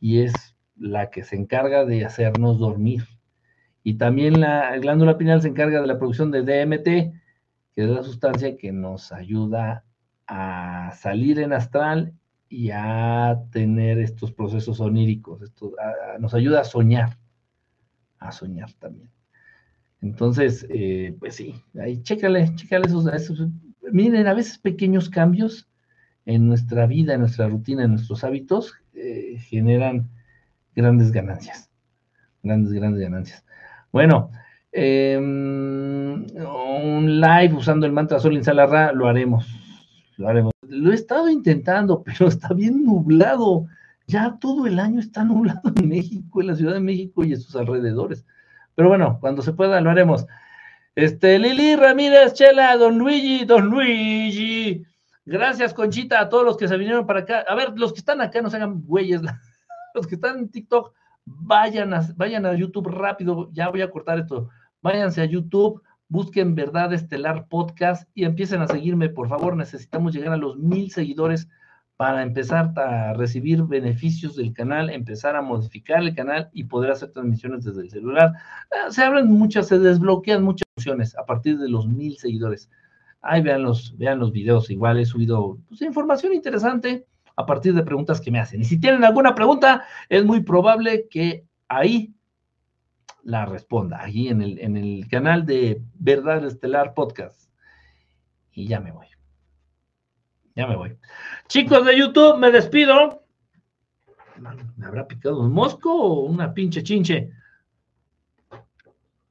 [0.00, 0.49] y es
[0.80, 3.04] la que se encarga de hacernos dormir.
[3.84, 6.84] Y también la glándula pineal se encarga de la producción de DMT,
[7.74, 9.84] que es la sustancia que nos ayuda
[10.26, 12.14] a salir en astral
[12.48, 15.42] y a tener estos procesos oníricos.
[15.42, 15.72] Esto,
[16.18, 17.18] nos ayuda a soñar,
[18.18, 19.10] a soñar también.
[20.00, 23.48] Entonces, eh, pues sí, ahí chécale, chécale esos,
[23.92, 25.68] Miren, a veces pequeños cambios
[26.24, 30.08] en nuestra vida, en nuestra rutina, en nuestros hábitos, eh, generan
[30.80, 31.70] grandes ganancias.
[32.42, 33.44] Grandes, grandes ganancias.
[33.92, 34.30] Bueno,
[34.72, 39.46] em, un live usando el mantra Sol Insalarra, lo haremos.
[40.16, 40.52] Lo haremos.
[40.68, 43.66] Lo he estado intentando, pero está bien nublado.
[44.06, 47.40] Ya todo el año está nublado en México, en la Ciudad de México y en
[47.40, 48.24] sus alrededores.
[48.74, 50.26] Pero bueno, cuando se pueda lo haremos.
[50.94, 54.84] Este, Lili Ramírez, Chela, Don Luigi, Don Luigi.
[55.24, 57.44] Gracias, Conchita, a todos los que se vinieron para acá.
[57.48, 59.20] A ver, los que están acá no se hagan güeyes.
[59.94, 60.92] Los que están en TikTok,
[61.24, 63.50] vayan a, vayan a YouTube rápido.
[63.52, 64.48] Ya voy a cortar esto.
[64.82, 69.56] Váyanse a YouTube, busquen Verdad Estelar Podcast y empiecen a seguirme, por favor.
[69.56, 71.48] Necesitamos llegar a los mil seguidores
[72.00, 77.12] para empezar a recibir beneficios del canal, empezar a modificar el canal y poder hacer
[77.12, 78.32] transmisiones desde el celular.
[78.70, 82.70] Ah, se abren muchas, se desbloquean muchas opciones a partir de los mil seguidores.
[83.20, 87.06] Ahí vean los, vean los videos, igual he subido pues, información interesante
[87.40, 88.60] a partir de preguntas que me hacen.
[88.60, 92.14] Y si tienen alguna pregunta, es muy probable que ahí
[93.22, 97.50] la responda, ahí en el, en el canal de Verdad Estelar Podcast.
[98.52, 99.06] Y ya me voy.
[100.54, 100.96] Ya me voy.
[101.48, 103.24] Chicos de YouTube, me despido.
[104.76, 107.30] ¿Me habrá picado un mosco o una pinche chinche?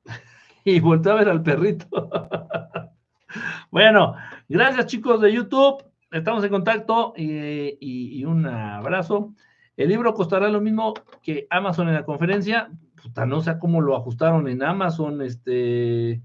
[0.63, 1.87] y volteé a ver al perrito.
[3.71, 4.15] bueno,
[4.47, 5.88] gracias chicos de YouTube.
[6.11, 9.35] Estamos en contacto y, un abrazo.
[9.77, 12.71] El libro costará lo mismo que Amazon en la conferencia.
[13.01, 15.21] Puta, no sé cómo lo ajustaron en Amazon.
[15.21, 16.21] Este,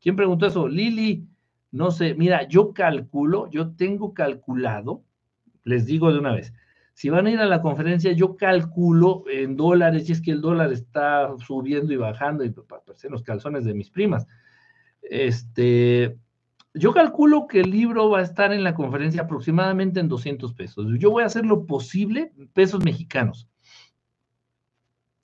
[0.00, 0.66] ¿quién preguntó eso?
[0.66, 1.28] Lili.
[1.70, 5.04] No sé, mira, yo calculo, yo tengo calculado,
[5.64, 6.54] les digo de una vez,
[6.94, 10.40] si van a ir a la conferencia, yo calculo en dólares, y es que el
[10.40, 14.26] dólar está subiendo y bajando, y en los calzones de mis primas.
[15.02, 16.16] Este,
[16.78, 20.86] yo calculo que el libro va a estar en la conferencia aproximadamente en 200 pesos.
[20.98, 23.48] Yo voy a hacer lo posible, pesos mexicanos.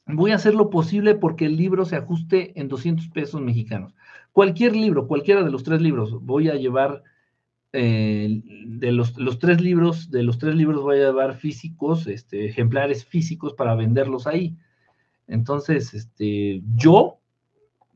[0.07, 3.95] Voy a hacer lo posible porque el libro se ajuste en 200 pesos mexicanos.
[4.33, 7.03] Cualquier libro, cualquiera de los tres libros, voy a llevar,
[7.73, 13.05] eh, de los, tres libros, de los tres libros voy a llevar físicos, este, ejemplares
[13.05, 14.57] físicos para venderlos ahí.
[15.27, 17.21] Entonces, este, yo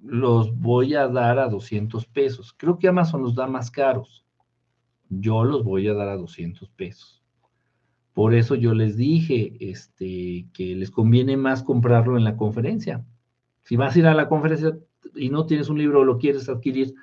[0.03, 2.55] los voy a dar a 200 pesos.
[2.57, 4.25] Creo que Amazon los da más caros.
[5.09, 7.23] Yo los voy a dar a 200 pesos.
[8.13, 13.05] Por eso yo les dije este, que les conviene más comprarlo en la conferencia.
[13.63, 14.77] Si vas a ir a la conferencia,
[15.15, 16.95] y no tienes un libro o lo quieres adquirir,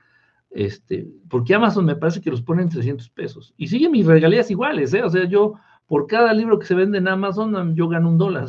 [0.50, 3.54] este, porque Amazon me parece que los pone en 300 pesos.
[3.58, 5.04] Y sigue mis regalías iguales, ¿eh?
[5.04, 5.56] O sea, yo,
[5.86, 8.48] por cada libro que se vende en Amazon, yo gano un dólar.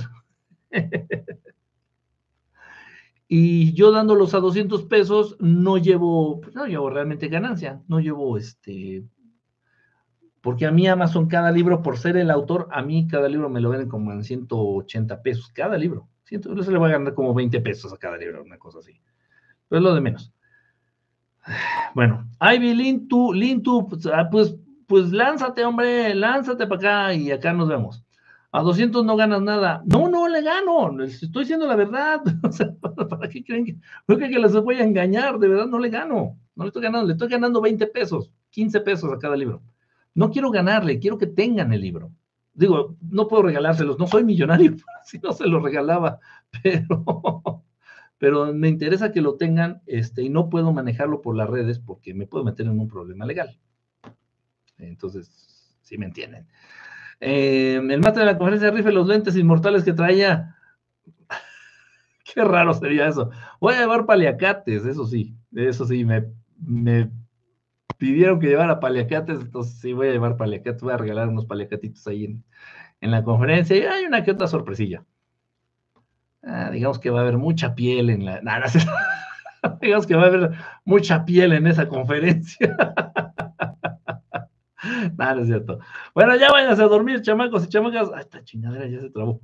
[3.28, 8.38] y yo dándolos a 200 pesos, no llevo, pues, no llevo realmente ganancia, no llevo
[8.38, 9.04] este,
[10.40, 13.60] porque a mí Amazon cada libro, por ser el autor, a mí cada libro me
[13.60, 16.08] lo venden como en 180 pesos, cada libro.
[16.24, 19.00] Siento, se le va a ganar como 20 pesos a cada libro, una cosa así
[19.70, 20.32] es lo de menos.
[21.94, 24.54] Bueno, Ivy Lintu, Lintu, pues, ah, pues,
[24.86, 28.04] pues, lánzate, hombre, lánzate para acá y acá nos vemos.
[28.56, 29.82] A 200 no ganas nada.
[29.84, 32.22] No, no le gano, estoy diciendo la verdad.
[33.10, 33.76] ¿para qué creen que,
[34.08, 35.38] no que les voy a engañar?
[35.38, 36.38] De verdad no le gano.
[36.54, 39.62] No le estoy ganando, le estoy ganando 20 pesos, 15 pesos a cada libro.
[40.14, 42.12] No quiero ganarle, quiero que tengan el libro.
[42.54, 44.74] Digo, no puedo regalárselos, no soy millonario,
[45.04, 46.18] si no se los regalaba,
[48.18, 52.14] pero me interesa que lo tengan este, y no puedo manejarlo por las redes porque
[52.14, 53.60] me puedo meter en un problema legal.
[54.78, 56.46] Entonces, si me entienden.
[57.20, 60.56] Eh, el mate de la conferencia Rife, los lentes inmortales que traía.
[62.24, 63.30] Qué raro sería eso.
[63.60, 66.26] Voy a llevar paliacates, eso sí, eso sí, me,
[66.58, 67.10] me
[67.98, 72.06] pidieron que llevara paliacates, entonces sí voy a llevar paliacates, voy a regalar unos paliacatitos
[72.06, 72.44] ahí en,
[73.00, 75.04] en la conferencia y hay una que otra sorpresilla.
[76.42, 78.40] Ah, digamos que va a haber mucha piel en la...
[79.80, 80.50] digamos que va a haber
[80.84, 82.76] mucha piel en esa conferencia.
[85.18, 85.78] no, no es cierto.
[86.14, 88.10] Bueno, ya váyanse a dormir, chamacos y chamacas.
[88.14, 89.40] Ay, esta chingadera ya se trabó.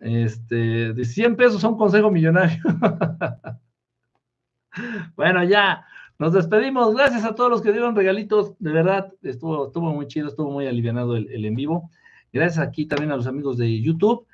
[0.00, 2.62] Este, de 100 pesos a un consejo millonario.
[5.16, 5.84] bueno, ya.
[6.18, 6.94] Nos despedimos.
[6.94, 8.54] Gracias a todos los que dieron regalitos.
[8.58, 11.90] De verdad, estuvo, estuvo muy chido, estuvo muy alivianado el, el en vivo.
[12.32, 14.26] Gracias aquí también a los amigos de YouTube.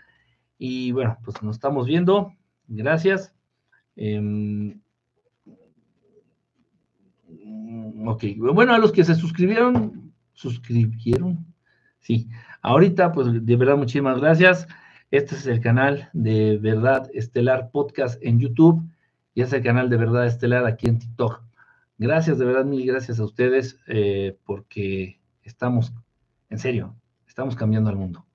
[0.59, 2.33] Y bueno, pues nos estamos viendo.
[2.69, 3.35] Gracias.
[3.97, 4.81] Em,
[8.07, 10.04] ok, bueno, a los que se suscribieron,
[10.35, 11.47] suscribieron.
[12.01, 12.29] Sí,
[12.61, 14.69] ahorita, pues de verdad, muchísimas gracias.
[15.11, 18.83] Este es el canal de Verdad Estelar Podcast en YouTube
[19.35, 21.43] y es el canal de Verdad Estelar aquí en TikTok.
[21.97, 25.93] Gracias, de verdad, mil gracias a ustedes eh, porque estamos,
[26.51, 26.95] en serio,
[27.27, 28.27] estamos cambiando el mundo.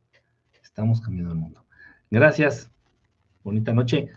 [0.63, 1.65] Estamos cambiando el mundo.
[2.09, 2.71] Gracias.
[3.43, 4.09] Bonita noche.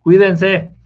[0.00, 0.81] Cuídense.